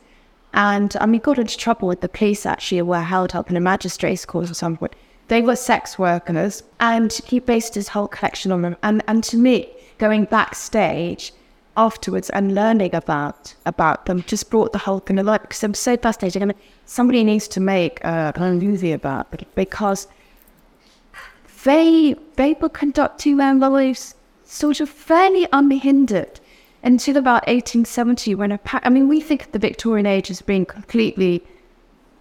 And 0.54 0.96
I 1.02 1.06
mean, 1.06 1.22
got 1.22 1.38
into 1.38 1.58
trouble 1.58 1.88
with 1.88 2.02
the 2.02 2.10
police 2.10 2.46
actually, 2.46 2.82
were 2.82 3.02
held 3.02 3.36
up 3.36 3.50
in 3.50 3.58
a 3.58 3.60
magistrate's 3.60 4.26
court 4.26 4.50
or 4.50 4.54
something. 4.54 4.90
They 5.28 5.42
were 5.42 5.56
sex 5.56 5.98
workers, 5.98 6.64
and 6.80 7.12
he 7.12 7.40
based 7.40 7.76
his 7.76 7.90
whole 7.90 8.08
collection 8.08 8.52
on 8.52 8.62
them. 8.62 8.78
And, 8.84 9.04
and 9.08 9.24
to 9.26 9.38
me, 9.38 9.70
going 9.98 10.26
backstage, 10.26 11.34
afterwards 11.78 12.30
and 12.30 12.56
learning 12.56 12.96
about 12.96 13.56
about 13.66 14.06
them 14.06 14.24
just 14.24 14.50
brought 14.50 14.72
the 14.72 14.80
whole 14.80 15.00
thing 15.00 15.20
alive 15.20 15.42
because 15.42 15.64
I'm 15.64 15.74
so 15.74 15.98
fascinated. 15.98 16.42
I 16.42 16.46
mean, 16.46 16.56
somebody 16.86 17.24
needs 17.24 17.48
to 17.50 17.60
make 17.60 18.04
a 18.04 18.34
movie 18.38 18.92
about 18.92 19.28
it 19.34 19.48
because 19.56 20.08
they 21.64 22.16
they 22.36 22.54
were 22.62 22.70
conducting 22.70 23.38
their 23.38 23.56
lives 23.56 24.16
sort 24.44 24.80
of 24.80 24.90
fairly 24.90 25.48
unhindered 25.52 26.40
until 26.84 27.18
about 27.18 27.48
1870 27.48 28.36
when 28.36 28.52
a 28.52 28.60
I 28.66 28.90
mean 28.90 29.08
we 29.08 29.20
think 29.20 29.46
of 29.46 29.52
the 29.52 29.60
Victorian 29.60 30.06
age 30.06 30.30
as 30.30 30.42
being 30.42 30.66
completely 30.66 31.44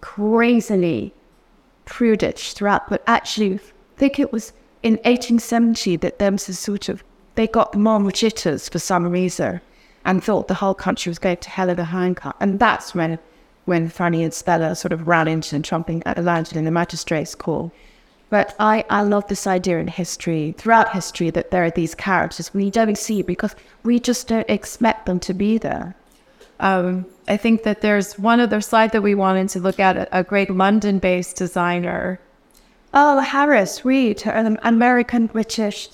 crazily 0.01 1.13
prudish 1.85 2.53
throughout, 2.53 2.89
but 2.89 3.03
actually 3.07 3.55
I 3.55 3.59
think 3.97 4.19
it 4.19 4.33
was 4.33 4.53
in 4.83 4.93
1870 5.05 5.97
that 5.97 6.19
there 6.19 6.31
was 6.31 6.49
a 6.49 6.53
sort 6.53 6.89
of 6.89 7.03
they 7.35 7.47
got 7.47 7.75
more 7.75 8.11
jitters 8.11 8.69
for 8.69 8.79
some 8.79 9.07
reason 9.07 9.61
and 10.03 10.23
thought 10.23 10.47
the 10.47 10.53
whole 10.55 10.73
country 10.73 11.09
was 11.09 11.19
going 11.19 11.37
to 11.37 11.49
hell 11.49 11.69
in 11.69 11.79
a 11.79 11.85
handcart. 11.85 12.35
And 12.39 12.59
that's 12.59 12.95
when 12.95 13.19
when 13.65 13.89
Fanny 13.89 14.23
and 14.23 14.33
Stella 14.33 14.75
sort 14.75 14.93
of 14.93 15.07
ran 15.07 15.27
into 15.27 15.55
and 15.55 15.65
trumping 15.65 16.03
at 16.05 16.23
landed 16.23 16.55
in 16.55 16.65
the 16.65 16.71
magistrate's 16.71 17.33
court. 17.33 17.71
But 18.29 18.55
I, 18.59 18.85
I 18.89 19.01
love 19.01 19.27
this 19.27 19.47
idea 19.47 19.79
in 19.79 19.87
history, 19.87 20.53
throughout 20.57 20.93
history, 20.93 21.29
that 21.31 21.51
there 21.51 21.63
are 21.63 21.71
these 21.71 21.95
characters 21.95 22.53
we 22.53 22.69
don't 22.69 22.97
see 22.97 23.21
because 23.21 23.55
we 23.83 23.99
just 23.99 24.27
don't 24.27 24.49
expect 24.49 25.05
them 25.05 25.19
to 25.21 25.33
be 25.33 25.57
there. 25.57 25.95
Um, 26.59 27.05
I 27.27 27.37
think 27.37 27.63
that 27.63 27.81
there's 27.81 28.17
one 28.17 28.39
other 28.39 28.61
slide 28.61 28.91
that 28.91 29.03
we 29.03 29.15
wanted 29.15 29.49
to 29.49 29.59
look 29.59 29.79
at, 29.79 29.97
a, 29.97 30.19
a 30.19 30.23
great 30.23 30.49
London-based 30.49 31.35
designer. 31.35 32.19
Oh, 32.93 33.19
Harris 33.19 33.83
Reed, 33.83 34.23
an 34.25 34.57
American 34.63 35.27
British 35.27 35.89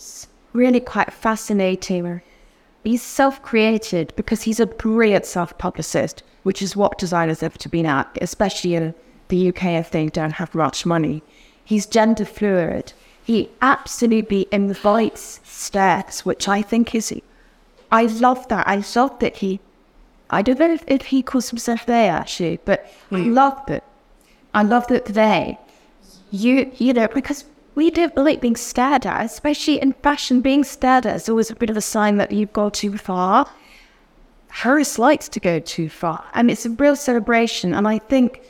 really 0.54 0.80
quite 0.80 1.14
fascinating. 1.14 2.22
He's 2.84 3.02
self 3.02 3.42
created 3.42 4.14
because 4.16 4.44
he's 4.44 4.60
a 4.60 4.66
brilliant 4.66 5.26
self 5.26 5.58
publicist, 5.58 6.24
which 6.44 6.62
is 6.62 6.76
what 6.76 6.98
designers 6.98 7.42
have 7.42 7.58
to 7.60 7.70
be 7.70 7.86
at, 7.86 8.18
especially 8.22 8.76
in 8.76 8.94
the 9.28 9.50
UK 9.50 9.66
if 9.66 9.92
they 9.92 10.08
don't 10.08 10.34
have 10.34 10.54
much 10.56 10.86
money. 10.86 11.24
He's 11.64 11.86
gender 11.86 12.26
fluid. 12.26 12.94
He 13.24 13.50
absolutely 13.62 14.48
invites 14.52 15.40
stares, 15.44 16.26
which 16.26 16.48
I 16.48 16.62
think 16.62 16.96
is. 16.96 17.14
I 17.92 18.06
love 18.06 18.48
that. 18.48 18.68
I 18.68 18.84
love 18.96 19.20
that 19.20 19.38
he. 19.38 19.60
I 20.30 20.42
don't 20.42 20.60
know 20.60 20.72
if, 20.72 20.84
if 20.88 21.04
he 21.08 21.22
calls 21.22 21.50
himself 21.50 21.86
they 21.86 22.08
actually, 22.08 22.60
but 22.66 22.92
I 23.12 23.18
love 23.18 23.62
that. 23.68 23.84
I 24.54 24.64
love 24.64 24.88
that 24.88 25.06
they. 25.06 25.60
You 26.32 26.72
you 26.78 26.94
know 26.94 27.08
because 27.08 27.46
we 27.76 27.90
don't 27.90 28.16
like 28.18 28.42
being 28.42 28.56
stared 28.56 29.06
at, 29.06 29.26
especially 29.26 29.82
in 29.82 29.94
fashion. 29.94 30.42
Being 30.42 30.64
stared 30.64 31.06
at 31.06 31.16
is 31.16 31.30
always 31.30 31.50
a 31.50 31.56
bit 31.56 31.70
of 31.70 31.78
a 31.78 31.82
sign 31.82 32.18
that 32.18 32.32
you've 32.32 32.54
gone 32.54 32.72
too 32.72 32.98
far. 32.98 33.50
Harris 34.50 35.00
likes 35.00 35.30
to 35.30 35.40
go 35.40 35.60
too 35.60 35.90
far, 35.90 36.24
and 36.34 36.52
it's 36.52 36.66
a 36.66 36.70
real 36.72 36.96
celebration. 36.96 37.74
And 37.74 37.88
I 37.88 38.00
think 38.00 38.42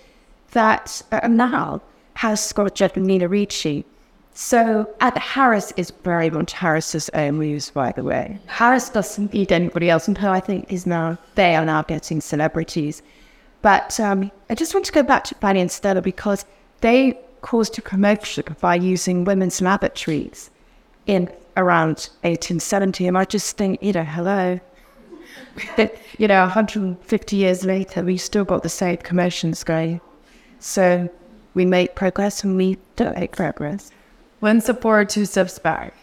that 0.52 1.02
uh, 1.12 1.28
now 1.28 1.82
has 2.16 2.44
Scott 2.44 2.76
Jett 2.76 2.98
and 2.98 3.06
Nina 3.06 3.28
Ricci. 3.28 3.86
So, 4.34 4.90
at 5.02 5.18
Harris 5.18 5.74
is 5.76 5.92
very 6.04 6.30
much 6.30 6.54
Harris's 6.54 7.10
own 7.14 7.38
muse, 7.38 7.70
by 7.70 7.92
the 7.92 8.04
way. 8.04 8.40
Harris 8.48 8.90
doesn't 8.90 9.34
need 9.34 9.52
anybody 9.52 9.90
else, 9.90 10.08
and 10.08 10.18
her, 10.18 10.30
I 10.30 10.40
think 10.40 10.72
is 10.72 10.88
now 10.88 11.18
they 11.36 11.56
are 11.56 11.66
now 11.66 11.84
getting 11.84 12.22
celebrities. 12.22 13.04
But 13.62 14.00
um, 14.00 14.32
I 14.50 14.56
just 14.56 14.74
want 14.74 14.86
to 14.88 14.92
go 14.92 15.04
back 15.04 15.26
to 15.26 15.36
Fanny 15.36 15.62
and 15.62 15.72
Stella 15.72 16.02
because 16.02 16.46
they 16.80 17.20
caused 17.42 17.78
a 17.78 17.82
commotion 17.82 18.44
by 18.60 18.76
using 18.76 19.24
women's 19.24 19.62
lavatories 19.62 20.50
in 21.08 21.30
around 21.58 22.10
1870. 22.22 23.08
And 23.08 23.18
I 23.18 23.26
just 23.26 23.58
think, 23.58 23.82
you 23.82 23.94
know, 23.94 24.04
hello. 24.04 24.60
you 26.18 26.28
know, 26.28 26.42
150 26.42 27.36
years 27.36 27.66
later, 27.66 28.04
we've 28.04 28.22
still 28.22 28.46
got 28.46 28.64
the 28.64 28.70
same 28.70 28.98
commotions 28.98 29.64
going. 29.64 30.02
So 30.60 31.10
we 31.54 31.66
make 31.66 31.96
progress 31.96 32.44
and 32.44 32.56
we 32.56 32.78
don't 32.96 33.18
make 33.18 33.36
progress. 33.36 33.92
One 34.40 34.62
support, 34.62 35.10
two 35.10 35.26
steps 35.26 35.60
back. 35.60 35.94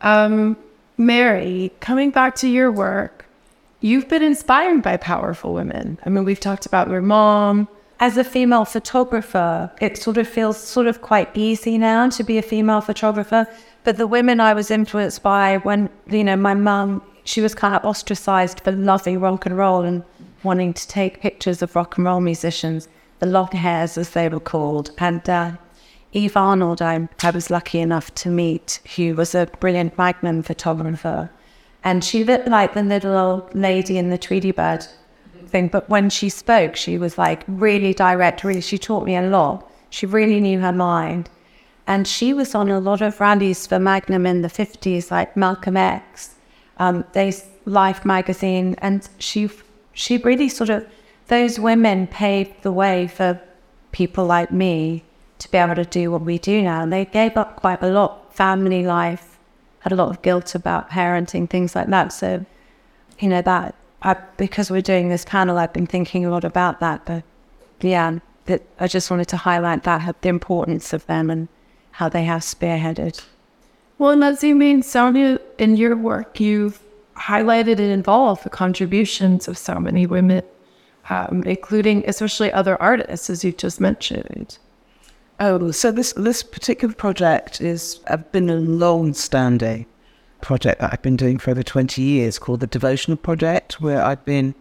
Um, 0.00 0.56
Mary, 0.96 1.72
coming 1.80 2.10
back 2.10 2.34
to 2.36 2.48
your 2.48 2.72
work, 2.72 3.26
you've 3.80 4.08
been 4.08 4.22
inspired 4.22 4.82
by 4.82 4.96
powerful 4.96 5.54
women. 5.54 5.98
I 6.04 6.10
mean, 6.10 6.24
we've 6.24 6.40
talked 6.40 6.66
about 6.66 6.88
your 6.88 7.02
mom. 7.02 7.68
As 8.02 8.16
a 8.16 8.24
female 8.24 8.64
photographer, 8.64 9.70
it 9.80 9.96
sort 9.96 10.16
of 10.18 10.26
feels 10.26 10.56
sort 10.58 10.88
of 10.88 11.02
quite 11.02 11.30
easy 11.36 11.78
now 11.78 12.08
to 12.08 12.24
be 12.24 12.36
a 12.36 12.42
female 12.42 12.80
photographer. 12.80 13.46
But 13.84 13.96
the 13.96 14.08
women 14.08 14.40
I 14.40 14.54
was 14.54 14.72
influenced 14.72 15.22
by 15.22 15.58
when, 15.58 15.88
you 16.08 16.24
know, 16.24 16.34
my 16.34 16.54
mum, 16.54 17.00
she 17.22 17.40
was 17.40 17.54
kind 17.54 17.76
of 17.76 17.84
ostracized 17.84 18.58
for 18.58 18.72
loving 18.72 19.20
rock 19.20 19.46
and 19.46 19.56
roll 19.56 19.82
and 19.82 20.02
wanting 20.42 20.74
to 20.74 20.88
take 20.88 21.20
pictures 21.20 21.62
of 21.62 21.76
rock 21.76 21.96
and 21.96 22.04
roll 22.04 22.18
musicians, 22.18 22.88
the 23.20 23.26
long 23.26 23.52
hairs 23.52 23.96
as 23.96 24.10
they 24.10 24.28
were 24.28 24.40
called. 24.40 24.90
And 24.98 25.30
uh, 25.30 25.52
Eve 26.12 26.36
Arnold, 26.36 26.82
I, 26.82 27.08
I 27.22 27.30
was 27.30 27.50
lucky 27.50 27.78
enough 27.78 28.12
to 28.16 28.28
meet, 28.28 28.80
who 28.96 29.14
was 29.14 29.32
a 29.32 29.48
brilliant 29.60 29.96
Magnum 29.96 30.42
photographer. 30.42 31.30
And 31.84 32.02
she 32.02 32.24
looked 32.24 32.48
like 32.48 32.74
the 32.74 32.82
little 32.82 33.16
old 33.16 33.54
lady 33.54 33.96
in 33.96 34.10
the 34.10 34.18
Tweety 34.18 34.50
Bird 34.50 34.88
thing. 35.52 35.68
But 35.68 35.88
when 35.88 36.10
she 36.10 36.28
spoke, 36.28 36.74
she 36.74 36.98
was 36.98 37.16
like 37.16 37.44
really 37.46 37.94
direct, 37.94 38.42
really, 38.42 38.60
she 38.60 38.78
taught 38.78 39.04
me 39.04 39.14
a 39.16 39.22
lot. 39.22 39.70
She 39.90 40.06
really 40.06 40.40
knew 40.40 40.58
her 40.60 40.72
mind. 40.72 41.28
And 41.86 42.08
she 42.08 42.32
was 42.32 42.54
on 42.54 42.68
a 42.70 42.80
lot 42.80 43.02
of 43.02 43.20
rallies 43.20 43.66
for 43.66 43.78
Magnum 43.78 44.26
in 44.26 44.42
the 44.42 44.48
50s, 44.48 45.10
like 45.10 45.36
Malcolm 45.36 45.76
X, 45.76 46.34
um, 46.78 47.04
they 47.12 47.32
Life 47.64 48.04
magazine. 48.04 48.74
And 48.78 49.08
she, 49.18 49.48
she 49.92 50.16
really 50.18 50.48
sort 50.48 50.70
of, 50.70 50.84
those 51.28 51.60
women 51.60 52.08
paved 52.08 52.62
the 52.62 52.72
way 52.72 53.06
for 53.06 53.40
people 53.92 54.24
like 54.24 54.50
me 54.50 55.04
to 55.38 55.50
be 55.50 55.58
able 55.58 55.74
to 55.76 55.84
do 55.84 56.10
what 56.10 56.22
we 56.22 56.38
do 56.38 56.62
now. 56.62 56.82
And 56.82 56.92
they 56.92 57.04
gave 57.04 57.36
up 57.36 57.56
quite 57.56 57.82
a 57.82 57.90
lot, 57.90 58.34
family 58.34 58.84
life, 58.84 59.38
had 59.80 59.92
a 59.92 59.96
lot 59.96 60.08
of 60.08 60.22
guilt 60.22 60.54
about 60.54 60.90
parenting, 60.90 61.48
things 61.48 61.74
like 61.74 61.88
that. 61.88 62.12
So, 62.12 62.44
you 63.18 63.28
know, 63.28 63.42
that 63.42 63.74
I, 64.02 64.14
because 64.36 64.70
we're 64.70 64.82
doing 64.82 65.08
this 65.08 65.24
panel, 65.24 65.58
I've 65.58 65.72
been 65.72 65.86
thinking 65.86 66.26
a 66.26 66.30
lot 66.30 66.44
about 66.44 66.80
that. 66.80 67.04
But 67.04 67.22
yeah, 67.80 68.18
that 68.46 68.62
I 68.80 68.88
just 68.88 69.10
wanted 69.10 69.28
to 69.28 69.36
highlight 69.36 69.84
that 69.84 70.22
the 70.22 70.28
importance 70.28 70.92
of 70.92 71.06
them 71.06 71.30
and 71.30 71.48
how 71.92 72.08
they 72.08 72.24
have 72.24 72.42
spearheaded. 72.42 73.22
Well, 73.98 74.10
and 74.10 74.24
as 74.24 74.42
you 74.42 74.54
mean, 74.54 74.82
Sonia, 74.82 75.38
in 75.58 75.76
your 75.76 75.96
work, 75.96 76.40
you've 76.40 76.80
highlighted 77.16 77.78
and 77.78 77.92
involved 77.92 78.42
the 78.42 78.50
contributions 78.50 79.46
of 79.46 79.56
so 79.56 79.78
many 79.78 80.06
women, 80.06 80.42
um, 81.10 81.42
including 81.44 82.04
especially 82.08 82.52
other 82.52 82.80
artists, 82.80 83.30
as 83.30 83.44
you 83.44 83.52
just 83.52 83.80
mentioned. 83.80 84.58
Oh, 85.38 85.70
so 85.70 85.92
this 85.92 86.12
this 86.14 86.42
particular 86.42 86.94
project 86.94 87.60
is 87.60 88.00
uh, 88.06 88.16
been 88.16 88.50
a 88.50 88.56
long-standing 88.56 89.86
project 90.42 90.80
that 90.80 90.92
I've 90.92 91.02
been 91.02 91.16
doing 91.16 91.38
for 91.38 91.50
over 91.52 91.62
twenty 91.62 92.02
years, 92.02 92.38
called 92.38 92.60
the 92.60 92.66
Devotional 92.66 93.16
Project, 93.16 93.80
where 93.80 94.02
I've 94.02 94.24
been 94.24 94.54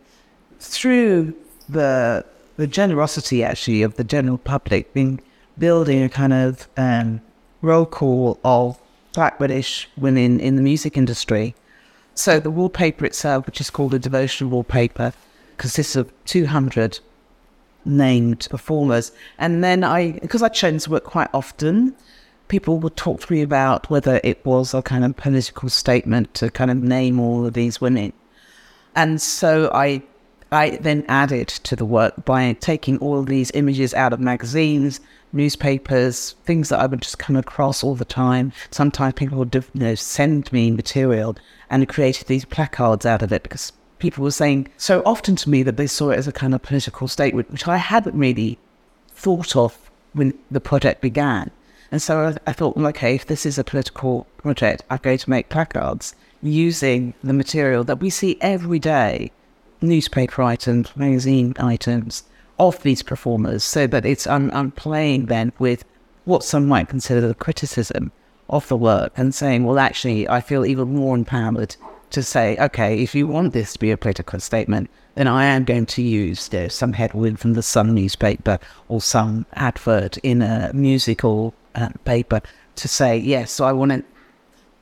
through 0.60 1.36
the 1.68 2.26
the 2.58 2.68
generosity 2.68 3.44
actually 3.44 3.82
of 3.82 3.96
the 3.96 4.04
general 4.04 4.38
public, 4.38 4.94
been 4.94 5.20
building 5.58 6.04
a 6.04 6.10
kind 6.10 6.34
of 6.34 6.68
um, 6.78 7.22
roll 7.62 7.86
call 7.86 8.40
of 8.44 8.80
Black 9.14 9.38
British 9.38 9.90
women 9.98 10.40
in 10.40 10.56
the 10.56 10.62
music 10.62 10.98
industry. 10.98 11.56
So 12.14 12.40
the 12.40 12.52
wallpaper 12.52 13.06
itself, 13.06 13.46
which 13.46 13.62
is 13.62 13.70
called 13.70 13.94
a 13.94 14.00
devotional 14.00 14.52
wallpaper, 14.52 15.14
consists 15.58 15.96
of 15.96 16.12
200 16.26 17.00
named 17.86 18.48
performers. 18.50 19.12
And 19.38 19.64
then 19.64 19.84
I, 19.84 20.14
because 20.14 20.42
I 20.42 20.50
to 20.50 20.90
work 20.90 21.04
quite 21.04 21.30
often, 21.34 21.96
people 22.52 22.80
would 22.80 22.98
talk 22.98 23.22
to 23.22 23.32
me 23.32 23.42
about 23.42 23.90
whether 23.90 24.20
it 24.26 24.46
was 24.46 24.74
a 24.74 24.82
kind 24.82 25.06
of 25.06 25.16
political 25.16 25.70
statement 25.70 26.34
to 26.34 26.52
kind 26.52 26.70
of 26.70 26.76
name 26.76 27.18
all 27.18 27.46
of 27.46 27.54
these 27.54 27.80
women. 27.80 28.12
And 28.94 29.22
so 29.22 29.72
I, 29.74 30.04
I 30.52 30.72
then 30.82 31.06
added 31.08 31.48
to 31.48 31.78
the 31.78 31.86
work 31.86 32.26
by 32.26 32.52
taking 32.60 32.98
all 32.98 33.20
of 33.20 33.28
these 33.28 33.52
images 33.54 33.94
out 33.94 34.12
of 34.12 34.20
magazines, 34.20 35.00
newspapers, 35.32 36.36
things 36.44 36.68
that 36.68 36.82
I 36.82 36.88
would 36.88 37.02
just 37.02 37.20
come 37.20 37.38
across 37.38 37.86
all 37.86 37.96
the 37.96 38.04
time. 38.04 38.52
Sometimes 38.70 39.14
people 39.14 39.38
would 39.38 39.56
you 39.56 39.64
know, 39.74 39.96
send 39.96 40.52
me 40.52 40.72
material 40.72 41.38
and 41.70 41.88
created 41.88 42.28
these 42.28 42.44
placards 42.44 43.06
out 43.06 43.22
of 43.22 43.32
it 43.32 43.44
because 43.44 43.72
people 44.00 44.26
were 44.26 44.32
saying 44.32 44.68
so 44.76 45.02
often 45.06 45.38
to 45.38 45.50
me 45.50 45.64
that 45.64 45.78
they 45.78 45.88
saw 45.88 46.10
it 46.10 46.18
as 46.18 46.28
a 46.28 46.34
kind 46.34 46.54
of 46.54 46.62
political 46.62 47.08
statement, 47.08 47.50
which 47.50 47.66
I 47.66 47.78
hadn't 47.78 48.20
really 48.20 48.60
thought 49.08 49.56
of 49.56 49.90
when 50.12 50.34
the 50.52 50.60
project 50.60 51.00
began. 51.00 51.50
And 51.92 52.02
so 52.02 52.34
I, 52.48 52.54
thought, 52.54 52.78
okay, 52.78 53.16
if 53.16 53.26
this 53.26 53.46
is 53.46 53.58
a 53.58 53.66
political 53.66 54.26
project, 54.38 54.84
I'm 54.90 55.00
going 55.02 55.18
to 55.18 55.30
make 55.30 55.50
placards 55.50 56.16
using 56.42 57.14
the 57.22 57.34
material 57.34 57.84
that 57.84 58.00
we 58.00 58.10
see 58.10 58.38
every 58.40 58.80
day 58.80 59.32
newspaper 59.82 60.42
items, 60.42 60.96
magazine 60.96 61.54
items 61.60 62.24
of 62.60 62.82
these 62.84 63.04
performers, 63.04 63.64
so 63.64 63.88
that 63.88 64.06
it's 64.06 64.28
I'm, 64.28 64.52
I'm 64.52 64.72
playing 64.72 65.26
then 65.26 65.52
with 65.60 65.84
what 66.24 66.44
some 66.44 66.68
might 66.68 66.88
consider 66.88 67.28
the 67.28 67.34
criticism 67.34 68.12
of 68.50 68.68
the 68.68 68.78
work 68.78 69.12
and 69.18 69.34
saying, 69.34 69.66
well, 69.66 69.80
actually, 69.80 70.30
I 70.30 70.40
feel 70.40 70.66
even 70.66 70.96
more 70.96 71.16
empowered 71.16 71.76
to 72.12 72.24
say, 72.24 72.58
okay, 72.58 73.02
if 73.02 73.16
you 73.16 73.28
want 73.28 73.54
this 73.54 73.74
to 73.74 73.80
be 73.80 73.92
a 73.92 73.98
political 73.98 74.40
statement, 74.40 74.90
then 75.16 75.28
I 75.28 75.46
am 75.46 75.64
going 75.64 75.86
to 75.88 76.02
use 76.02 76.50
you 76.52 76.62
know, 76.62 76.68
some 76.68 76.94
headwind 76.94 77.40
from 77.40 77.54
the 77.54 77.64
Sun 77.64 77.94
newspaper 77.94 78.60
or 78.88 79.02
some 79.02 79.46
advert 79.54 80.18
in 80.18 80.42
a 80.42 80.72
musical 80.74 81.54
uh, 81.76 81.90
paper 82.06 82.42
to 82.76 82.88
say, 82.88 83.18
yes, 83.18 83.52
so 83.52 83.66
I 83.66 83.74
want 83.74 83.92
to, 83.92 84.04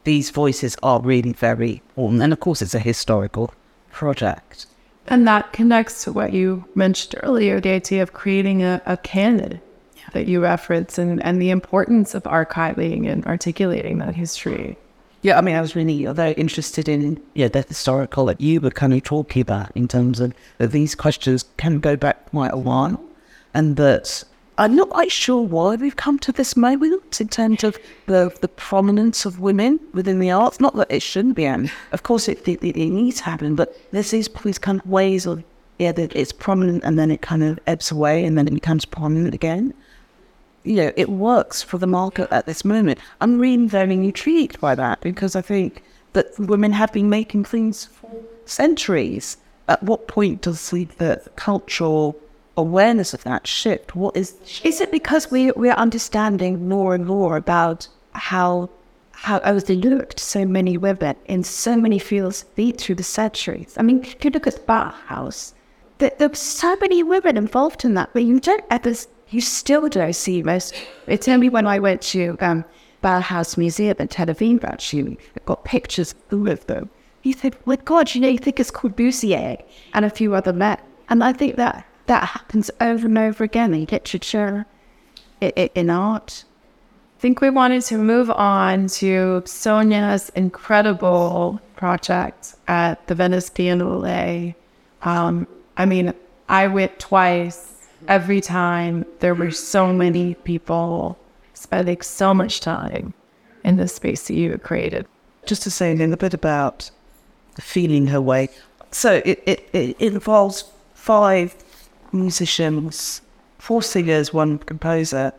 these 0.04 0.30
voices 0.30 0.78
are 0.84 1.02
really 1.02 1.34
very 1.34 1.82
important. 1.96 2.22
And 2.22 2.34
of 2.34 2.39
course, 2.39 2.62
it's 2.62 2.76
a 2.76 2.80
historical 2.80 3.54
project. 3.92 4.65
And 5.08 5.28
that 5.28 5.54
connects 5.54 6.04
to 6.04 6.12
what 6.12 6.34
you 6.34 6.65
mentioned 6.76 7.20
earlier 7.24 7.60
the 7.60 7.70
idea 7.70 8.04
of 8.04 8.13
creating 8.13 8.63
a, 8.63 8.82
a 8.86 8.98
canon 8.98 9.60
that 10.13 10.28
you 10.28 10.42
reference 10.42 10.98
and, 10.98 11.22
and 11.24 11.42
the 11.42 11.50
importance 11.50 12.13
of 12.15 12.24
archiving 12.24 13.08
and 13.12 13.26
articulating 13.26 13.98
that 14.00 14.15
history. 14.15 14.78
Yeah, 15.22 15.38
I 15.38 15.42
mean, 15.42 15.56
I 15.56 15.62
was 15.62 15.76
really 15.76 16.08
uh, 16.08 16.14
very 16.14 16.34
interested 16.34 16.88
in 16.88 17.22
yeah 17.34 17.50
the 17.50 17.62
historical 17.62 18.26
that 18.28 18.40
you 18.40 18.62
were 18.62 18.72
kind 18.72 18.94
of 18.94 19.04
talking 19.04 19.42
about 19.42 19.72
in 19.76 19.88
terms 19.88 20.20
of 20.20 20.34
that 20.58 20.72
these 20.72 20.96
questions 20.96 21.46
can 21.58 21.80
go 21.80 21.96
back 21.98 22.30
quite 22.30 22.54
a 22.54 22.58
while, 22.58 23.04
and 23.54 23.76
that 23.76 24.24
I'm 24.58 24.76
not 24.76 24.90
quite 24.90 25.12
sure 25.12 25.42
why 25.42 25.76
we've 25.76 25.98
come 25.98 26.20
to 26.20 26.32
this 26.32 26.56
moment 26.56 27.20
in 27.20 27.28
terms 27.28 27.66
of 27.66 27.78
the 28.06 28.34
the 28.40 28.48
prominence 28.48 29.26
of 29.26 29.42
women 29.42 29.80
within 29.94 30.20
the 30.20 30.32
arts. 30.32 30.62
Not 30.62 30.76
that 30.78 30.90
it 30.90 31.02
shouldn't 31.02 31.36
be, 31.36 31.46
and 31.46 31.70
of 31.92 32.04
course 32.04 32.30
it, 32.30 32.48
it, 32.48 32.64
it 32.64 32.90
needs 32.90 33.18
to 33.18 33.24
happen, 33.24 33.56
but 33.56 33.76
there's 33.92 34.12
these 34.12 34.30
these 34.44 34.60
kind 34.60 34.80
of 34.80 34.88
ways 34.88 35.26
of 35.26 35.44
yeah 35.80 35.92
that 35.92 36.16
it's 36.16 36.32
prominent 36.32 36.84
and 36.86 36.98
then 36.98 37.12
it 37.12 37.22
kind 37.22 37.44
of 37.44 37.60
ebbs 37.68 37.92
away 37.92 38.24
and 38.24 38.38
then 38.38 38.48
it 38.48 38.54
becomes 38.54 38.86
prominent 38.86 39.34
again 39.34 39.74
you 40.70 40.76
know, 40.76 40.92
it 40.96 41.10
works 41.10 41.64
for 41.64 41.80
the 41.80 41.88
market 41.88 42.32
at 42.32 42.46
this 42.46 42.64
moment. 42.64 43.00
I'm 43.22 43.40
really 43.40 43.66
very 43.66 43.96
intrigued 43.96 44.62
by 44.62 44.76
that 44.76 45.02
because 45.02 45.36
I 45.36 45.42
think 45.42 45.82
that 46.14 46.28
women 46.38 46.74
have 46.74 46.94
been 46.94 47.10
making 47.10 47.46
things 47.46 47.86
for 47.86 48.12
centuries. 48.46 49.38
At 49.68 49.82
what 49.82 50.08
point 50.08 50.42
does 50.42 50.70
the, 50.70 51.22
cultural 51.36 52.16
awareness 52.56 53.16
of 53.16 53.24
that 53.24 53.48
shift? 53.48 53.96
What 53.96 54.16
is? 54.16 54.36
Is 54.64 54.80
it 54.80 54.92
because 54.92 55.32
we 55.32 55.50
we're 55.52 55.74
understanding 55.74 56.70
more 56.70 56.94
and 56.94 57.06
more 57.08 57.36
about 57.36 57.88
how 58.12 58.70
how 59.12 59.40
overlooked 59.40 60.20
so 60.20 60.46
many 60.46 60.78
women 60.78 61.16
in 61.26 61.44
so 61.44 61.78
many 61.78 61.98
fields 61.98 62.44
be 62.56 62.72
through 62.74 62.96
the 62.96 63.04
centuries? 63.04 63.74
I 63.76 63.82
mean, 63.82 64.04
if 64.04 64.24
you 64.24 64.30
look 64.30 64.46
at 64.46 64.68
Bauhaus, 64.68 65.54
there, 65.98 66.12
there 66.20 66.30
were 66.30 66.36
so 66.36 66.76
many 66.76 67.02
women 67.02 67.38
involved 67.38 67.86
in 67.86 67.96
that, 67.96 68.12
but 68.14 68.24
you 68.24 68.40
don't 68.40 68.66
ever 68.70 68.94
you 69.30 69.42
still 69.42 69.88
don't 69.89 70.13
see 70.13 70.42
most. 70.44 70.74
It's 71.08 71.28
only 71.28 71.50
when 71.50 71.68
I 71.68 71.80
went 71.80 72.02
to 72.13 72.38
um, 72.39 72.65
Bauhaus 73.04 73.58
Museum 73.58 73.96
in 74.00 74.08
Tel 74.08 74.28
Aviv, 74.28 74.63
actually, 74.63 75.18
I 75.36 75.42
got 75.46 75.63
pictures 75.63 76.13
of 76.13 76.39
all 76.39 76.50
of 76.50 76.65
them. 76.68 76.89
You 77.24 77.34
think, 77.34 77.65
my 77.65 77.76
God, 77.78 78.13
you 78.13 78.22
know, 78.22 78.28
you 78.28 78.38
think 78.38 78.60
it's 78.60 78.72
Corbusier 78.72 79.62
and 79.94 80.06
a 80.06 80.10
few 80.10 80.34
other 80.36 80.54
men. 80.54 80.78
And 81.10 81.24
I 81.24 81.34
think 81.34 81.56
that 81.58 81.86
that 82.08 82.30
happens 82.30 82.72
over 82.82 83.06
and 83.08 83.18
over 83.18 83.44
again 83.44 83.74
in 83.74 83.86
literature, 83.86 84.65
in, 85.42 85.52
in 85.76 85.89
art. 85.89 86.46
I 87.18 87.22
think 87.22 87.42
we 87.42 87.50
wanted 87.50 87.84
to 87.84 87.98
move 87.98 88.32
on 88.32 88.88
to 88.88 89.44
Sonia's 89.46 90.30
incredible 90.36 91.60
project 91.76 92.56
at 92.68 93.06
the 93.08 93.15
Venice 93.15 93.50
Biennale. 93.50 94.56
Um, 95.02 95.46
I 95.76 95.86
mean, 95.86 96.13
I 96.48 96.68
went 96.68 96.98
twice 97.00 97.79
every 98.08 98.42
time 98.42 99.06
there 99.20 99.36
were 99.36 99.52
so 99.52 99.94
many 99.94 100.36
people 100.36 101.18
spending 101.54 102.02
so 102.02 102.34
much 102.34 102.60
time 102.60 103.14
in 103.64 103.78
the 103.78 103.88
space 103.88 104.28
that 104.28 104.34
you 104.34 104.52
had 104.52 104.64
created. 104.64 105.06
Just 105.46 105.64
to 105.64 105.72
say 105.72 105.92
a 105.92 105.96
little 105.96 106.16
bit 106.16 106.34
about 106.34 106.92
feeling 107.60 108.08
her 108.08 108.22
way. 108.22 108.50
So 108.92 109.22
it, 109.26 109.44
it, 109.46 109.70
it 109.74 110.00
involves 110.00 110.64
five 110.94 111.56
musicians, 112.12 113.22
four 113.58 113.82
singers, 113.82 114.34
one 114.34 114.58
composer, 114.60 115.34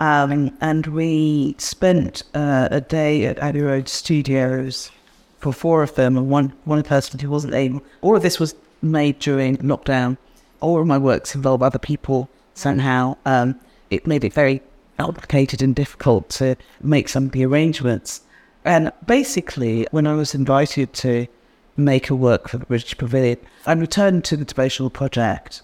um, 0.00 0.56
and 0.60 0.86
we 0.88 1.54
spent 1.58 2.24
uh, 2.34 2.68
a 2.70 2.80
day 2.80 3.26
at 3.26 3.38
Abbey 3.38 3.60
Road 3.60 3.88
Studios 3.88 4.90
for 5.38 5.52
four 5.52 5.82
of 5.82 5.94
them, 5.94 6.16
and 6.16 6.28
one 6.28 6.52
one 6.64 6.82
person 6.82 7.18
who 7.20 7.30
wasn't 7.30 7.54
able. 7.54 7.82
All 8.02 8.16
of 8.16 8.22
this 8.22 8.40
was 8.40 8.54
made 8.82 9.18
during 9.18 9.56
lockdown. 9.58 10.16
All 10.64 10.80
of 10.80 10.86
my 10.86 10.96
works 10.96 11.34
involve 11.34 11.62
other 11.62 11.78
people 11.78 12.30
somehow. 12.54 13.18
Um, 13.26 13.60
it 13.90 14.06
made 14.06 14.24
it 14.24 14.32
very 14.32 14.62
complicated 14.98 15.60
and 15.60 15.74
difficult 15.74 16.30
to 16.30 16.56
make 16.80 17.10
some 17.10 17.26
of 17.26 17.32
the 17.32 17.44
arrangements. 17.44 18.22
And 18.64 18.90
basically, 19.06 19.86
when 19.90 20.06
I 20.06 20.14
was 20.14 20.34
invited 20.34 20.94
to 20.94 21.26
make 21.76 22.08
a 22.08 22.14
work 22.14 22.48
for 22.48 22.56
the 22.56 22.64
British 22.64 22.96
Pavilion, 22.96 23.36
I 23.66 23.74
returned 23.74 24.24
to 24.24 24.38
the 24.38 24.46
devotional 24.46 24.88
project. 24.88 25.60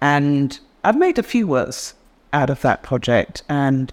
And 0.00 0.58
I've 0.82 0.96
made 0.96 1.18
a 1.18 1.22
few 1.22 1.46
works 1.46 1.92
out 2.32 2.48
of 2.48 2.62
that 2.62 2.82
project. 2.82 3.42
And 3.46 3.92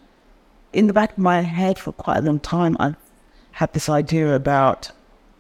in 0.72 0.88
the 0.88 0.94
back 0.94 1.12
of 1.12 1.18
my 1.18 1.42
head 1.42 1.78
for 1.78 1.92
quite 1.92 2.20
a 2.20 2.22
long 2.22 2.40
time, 2.40 2.78
I 2.80 2.96
had 3.52 3.74
this 3.74 3.90
idea 3.90 4.34
about 4.34 4.92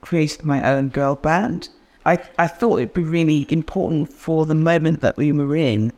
creating 0.01 0.45
my 0.45 0.61
own 0.69 0.89
girl 0.89 1.15
band. 1.15 1.69
I, 2.05 2.17
I 2.37 2.47
thought 2.47 2.77
it'd 2.77 2.93
be 2.93 3.03
really 3.03 3.45
important 3.49 4.11
for 4.11 4.45
the 4.45 4.55
moment 4.55 5.01
that 5.01 5.17
we 5.17 5.31
were 5.31 5.55
in 5.55 5.93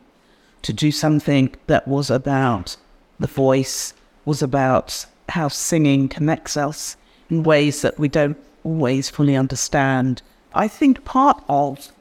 to 0.63 0.74
do 0.74 0.92
something 0.92 1.54
that 1.68 1.88
was 1.88 2.10
about 2.10 2.76
the 3.20 3.28
voice, 3.28 3.94
was 4.26 4.42
about 4.42 5.06
how 5.30 5.48
singing 5.48 6.10
connects 6.10 6.58
us 6.58 6.98
in 7.30 7.44
ways 7.44 7.82
that 7.82 7.98
we 7.98 8.08
don't 8.08 8.38
always 8.63 9.10
fully 9.10 9.36
understand. 9.36 10.22
I 10.54 10.68
think 10.68 11.06
part 11.06 11.44
of 11.48 11.92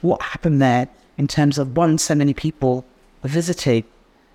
what 0.00 0.22
happened 0.22 0.60
there 0.60 0.88
in 1.18 1.28
terms 1.28 1.58
of 1.58 1.76
one, 1.76 1.98
so 1.98 2.14
many 2.14 2.34
people 2.34 2.84
visiting 3.22 3.84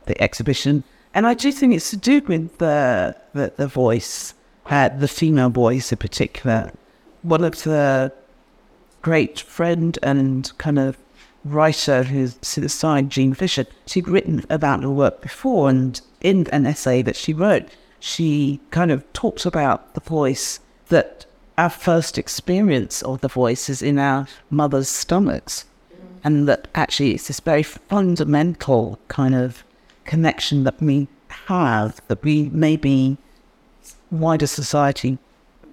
the 0.05 0.21
exhibition, 0.21 0.83
and 1.13 1.25
I 1.25 1.33
do 1.33 1.51
think 1.51 1.73
it's 1.73 1.89
to 1.89 1.97
do 1.97 2.21
with 2.21 2.57
the 2.59 3.15
the, 3.33 3.53
the 3.55 3.67
voice, 3.67 4.33
uh, 4.67 4.89
the 4.89 5.07
female 5.07 5.49
voice 5.49 5.91
in 5.91 5.97
particular. 5.97 6.71
One 7.23 7.43
of 7.43 7.63
the 7.63 8.13
great 9.05 9.39
friend 9.39 9.99
and 10.01 10.51
kind 10.57 10.79
of 10.79 10.97
writer 11.43 12.01
who's 12.01 12.39
sitting 12.41 12.65
aside, 12.65 13.07
Jean 13.07 13.35
Fisher, 13.35 13.67
she'd 13.85 14.07
written 14.07 14.43
about 14.49 14.81
her 14.81 14.89
work 14.89 15.21
before, 15.21 15.69
and 15.69 16.01
in 16.21 16.47
an 16.47 16.65
essay 16.65 17.03
that 17.03 17.15
she 17.15 17.31
wrote, 17.31 17.69
she 17.99 18.59
kind 18.71 18.89
of 18.89 19.03
talks 19.13 19.45
about 19.45 19.93
the 19.93 20.01
voice 20.01 20.59
that 20.87 21.27
our 21.55 21.69
first 21.69 22.17
experience 22.17 23.03
of 23.03 23.21
the 23.21 23.27
voice 23.27 23.69
is 23.69 23.83
in 23.83 23.99
our 23.99 24.25
mother's 24.49 24.89
stomachs. 24.89 25.65
And 26.23 26.47
that 26.47 26.67
actually 26.73 27.11
it's 27.11 27.27
this 27.27 27.39
very 27.39 27.61
fundamental 27.61 28.97
kind 29.07 29.35
of 29.35 29.63
connection 30.05 30.63
that 30.63 30.81
we 30.81 31.07
have 31.45 32.01
that 32.07 32.23
we 32.23 32.49
maybe 32.51 33.17
wider 34.09 34.47
society 34.47 35.19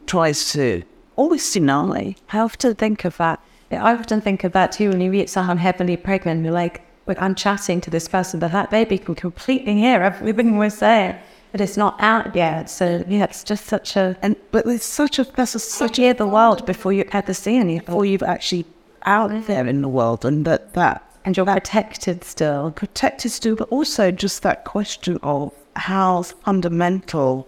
tries 0.04 0.52
to 0.52 0.82
always 1.16 1.50
deny. 1.52 2.16
I 2.32 2.38
often 2.38 2.74
think 2.74 3.04
of 3.04 3.16
that. 3.18 3.40
I 3.70 3.94
often 3.94 4.20
think 4.20 4.44
of 4.44 4.52
that 4.52 4.72
too 4.72 4.90
when 4.90 5.00
you 5.00 5.10
meet 5.10 5.30
someone 5.30 5.58
heavily 5.58 5.96
pregnant. 5.96 6.44
You're 6.44 6.52
like, 6.52 6.82
I'm 7.06 7.34
chatting 7.34 7.80
to 7.82 7.90
this 7.90 8.08
person, 8.08 8.40
but 8.40 8.52
that 8.52 8.70
baby 8.70 8.98
can 8.98 9.14
completely 9.14 9.74
hear 9.74 10.02
everything 10.02 10.56
we're 10.58 10.70
saying 10.70 11.16
but 11.52 11.60
it's 11.60 11.76
not 11.76 11.94
out 12.00 12.34
yet. 12.34 12.68
So 12.68 13.04
yeah, 13.06 13.24
it's 13.24 13.44
just 13.44 13.66
such 13.66 13.94
a 13.96 14.16
and 14.22 14.34
but 14.50 14.66
it's 14.66 14.84
such 14.84 15.18
a 15.18 15.24
that's 15.24 15.54
a 15.54 15.58
such 15.58 15.98
hear 15.98 16.14
the 16.14 16.26
world 16.26 16.66
before 16.66 16.92
you 16.92 17.04
ever 17.12 17.34
see 17.34 17.56
anything, 17.56 17.84
before 17.84 18.04
you've 18.04 18.22
actually 18.22 18.64
out 19.04 19.30
mm. 19.30 19.46
there 19.46 19.66
in 19.66 19.82
the 19.82 19.88
world, 19.88 20.24
and 20.24 20.44
that 20.46 20.72
that 20.72 21.08
and 21.24 21.36
you're 21.36 21.46
protected 21.46 22.24
still, 22.24 22.72
protected 22.72 23.30
still, 23.30 23.54
but 23.54 23.68
also 23.68 24.10
just 24.10 24.42
that 24.42 24.64
question 24.64 25.18
of 25.22 25.52
how 25.76 26.22
fundamental 26.22 27.46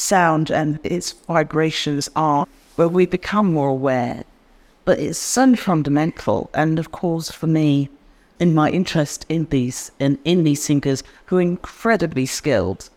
sound 0.00 0.50
and 0.50 0.80
its 0.82 1.12
vibrations 1.12 2.08
are, 2.16 2.46
where 2.76 2.88
we 2.88 3.06
become 3.06 3.52
more 3.52 3.68
aware. 3.68 4.24
But 4.84 4.98
it's 4.98 5.18
so 5.18 5.54
fundamental, 5.54 6.50
and 6.54 6.78
of 6.78 6.90
course, 6.90 7.30
for 7.30 7.46
me, 7.46 7.90
in 8.40 8.54
my 8.54 8.70
interest 8.70 9.26
in 9.28 9.44
these 9.50 9.92
in, 10.00 10.18
in 10.24 10.42
these 10.44 10.62
singers 10.62 11.04
who 11.26 11.36
are 11.36 11.42
incredibly 11.42 12.26
skilled 12.26 12.88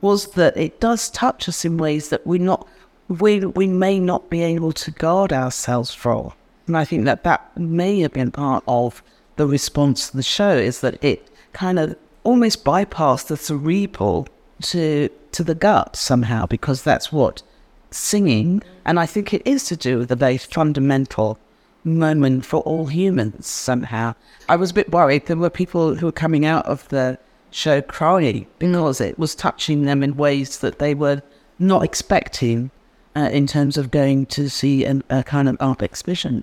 was 0.00 0.28
that 0.28 0.56
it 0.56 0.80
does 0.80 1.10
touch 1.10 1.48
us 1.48 1.64
in 1.64 1.76
ways 1.76 2.08
that 2.10 2.24
we 2.26 2.38
not 2.38 2.66
we 3.08 3.40
we 3.40 3.66
may 3.66 3.98
not 3.98 4.30
be 4.30 4.42
able 4.42 4.72
to 4.72 4.90
guard 4.92 5.32
ourselves 5.32 5.92
from. 5.92 6.32
And 6.66 6.76
I 6.76 6.84
think 6.84 7.04
that 7.06 7.24
that 7.24 7.56
may 7.58 8.00
have 8.00 8.12
been 8.12 8.30
part 8.30 8.62
of 8.68 9.02
the 9.36 9.46
response 9.46 10.10
to 10.10 10.16
the 10.16 10.22
show 10.22 10.56
is 10.56 10.80
that 10.80 11.02
it 11.02 11.28
kind 11.52 11.78
of 11.78 11.96
almost 12.22 12.64
bypassed 12.64 13.28
the 13.28 13.36
cerebral 13.36 14.28
to 14.60 15.08
to 15.38 15.44
the 15.44 15.54
gut 15.54 15.94
somehow 15.94 16.44
because 16.46 16.82
that's 16.82 17.12
what 17.12 17.44
singing 17.92 18.60
and 18.84 18.98
I 18.98 19.06
think 19.06 19.32
it 19.32 19.40
is 19.44 19.62
to 19.66 19.76
do 19.76 19.98
with 19.98 20.08
the 20.08 20.16
very 20.16 20.36
fundamental 20.36 21.38
moment 21.84 22.44
for 22.44 22.58
all 22.62 22.86
humans 22.86 23.46
somehow. 23.46 24.16
I 24.48 24.56
was 24.56 24.72
a 24.72 24.74
bit 24.74 24.90
worried. 24.90 25.26
There 25.26 25.36
were 25.36 25.48
people 25.48 25.94
who 25.94 26.06
were 26.06 26.22
coming 26.24 26.44
out 26.44 26.66
of 26.66 26.88
the 26.88 27.18
show 27.52 27.80
crying 27.80 28.48
because 28.58 29.00
it 29.00 29.16
was 29.16 29.36
touching 29.36 29.84
them 29.84 30.02
in 30.02 30.16
ways 30.16 30.58
that 30.58 30.80
they 30.80 30.92
were 30.92 31.22
not 31.60 31.84
expecting 31.84 32.72
uh, 33.14 33.30
in 33.32 33.46
terms 33.46 33.76
of 33.76 33.92
going 33.92 34.26
to 34.26 34.50
see 34.50 34.84
an, 34.84 35.04
a 35.08 35.22
kind 35.22 35.48
of 35.48 35.56
art 35.60 35.82
exhibition. 35.82 36.42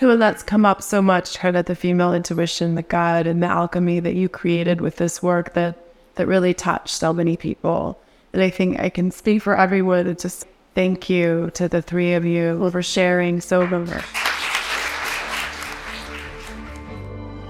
Well, 0.00 0.16
that's 0.16 0.44
come 0.44 0.64
up 0.64 0.80
so 0.80 1.02
much, 1.02 1.38
kind 1.38 1.56
of 1.56 1.66
the 1.66 1.74
female 1.74 2.14
intuition, 2.14 2.76
the 2.76 2.82
God, 2.82 3.26
and 3.26 3.42
the 3.42 3.48
alchemy 3.48 3.98
that 3.98 4.14
you 4.14 4.28
created 4.28 4.80
with 4.80 4.96
this 4.96 5.24
work 5.24 5.54
that 5.54 5.76
that 6.14 6.26
really 6.26 6.54
touched 6.54 6.94
so 6.94 7.12
many 7.12 7.36
people. 7.36 7.98
And 8.32 8.42
I 8.42 8.50
think 8.50 8.80
I 8.80 8.88
can 8.88 9.10
speak 9.10 9.42
for 9.42 9.56
everyone 9.56 10.06
and 10.06 10.18
just 10.18 10.46
thank 10.74 11.10
you 11.10 11.50
to 11.54 11.68
the 11.68 11.82
three 11.82 12.14
of 12.14 12.24
you 12.24 12.70
for 12.70 12.82
sharing 12.82 13.40
so 13.40 13.66
much. 13.66 14.04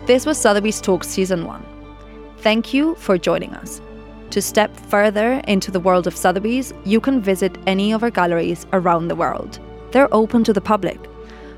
This 0.06 0.26
was 0.26 0.36
Sotheby's 0.36 0.80
Talk 0.80 1.04
Season 1.04 1.46
1. 1.46 1.64
Thank 2.38 2.74
you 2.74 2.96
for 2.96 3.16
joining 3.16 3.54
us. 3.54 3.80
To 4.30 4.42
step 4.42 4.74
further 4.74 5.34
into 5.46 5.70
the 5.70 5.78
world 5.78 6.08
of 6.08 6.16
Sotheby's, 6.16 6.72
you 6.84 7.00
can 7.00 7.20
visit 7.20 7.56
any 7.66 7.92
of 7.92 8.02
our 8.02 8.10
galleries 8.10 8.66
around 8.72 9.06
the 9.06 9.14
world. 9.14 9.60
They're 9.92 10.12
open 10.12 10.42
to 10.44 10.52
the 10.52 10.60
public. 10.60 10.98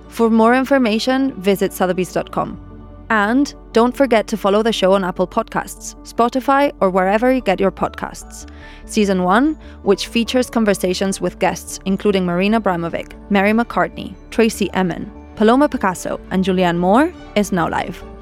For 0.08 0.28
more 0.28 0.54
information, 0.54 1.32
visit 1.40 1.72
sotheby's.com. 1.72 2.63
And 3.10 3.54
don't 3.72 3.96
forget 3.96 4.26
to 4.28 4.36
follow 4.36 4.62
the 4.62 4.72
show 4.72 4.92
on 4.94 5.04
Apple 5.04 5.26
Podcasts, 5.26 5.94
Spotify, 6.06 6.72
or 6.80 6.90
wherever 6.90 7.32
you 7.32 7.40
get 7.40 7.60
your 7.60 7.72
podcasts. 7.72 8.48
Season 8.86 9.22
1, 9.22 9.54
which 9.82 10.06
features 10.06 10.50
conversations 10.50 11.20
with 11.20 11.38
guests 11.38 11.80
including 11.84 12.24
Marina 12.24 12.60
Abramovic, 12.60 13.14
Mary 13.30 13.52
McCartney, 13.52 14.14
Tracey 14.30 14.70
Emin, 14.72 15.10
Paloma 15.36 15.68
Picasso, 15.68 16.20
and 16.30 16.44
Julianne 16.44 16.78
Moore, 16.78 17.12
is 17.34 17.52
now 17.52 17.68
live. 17.68 18.13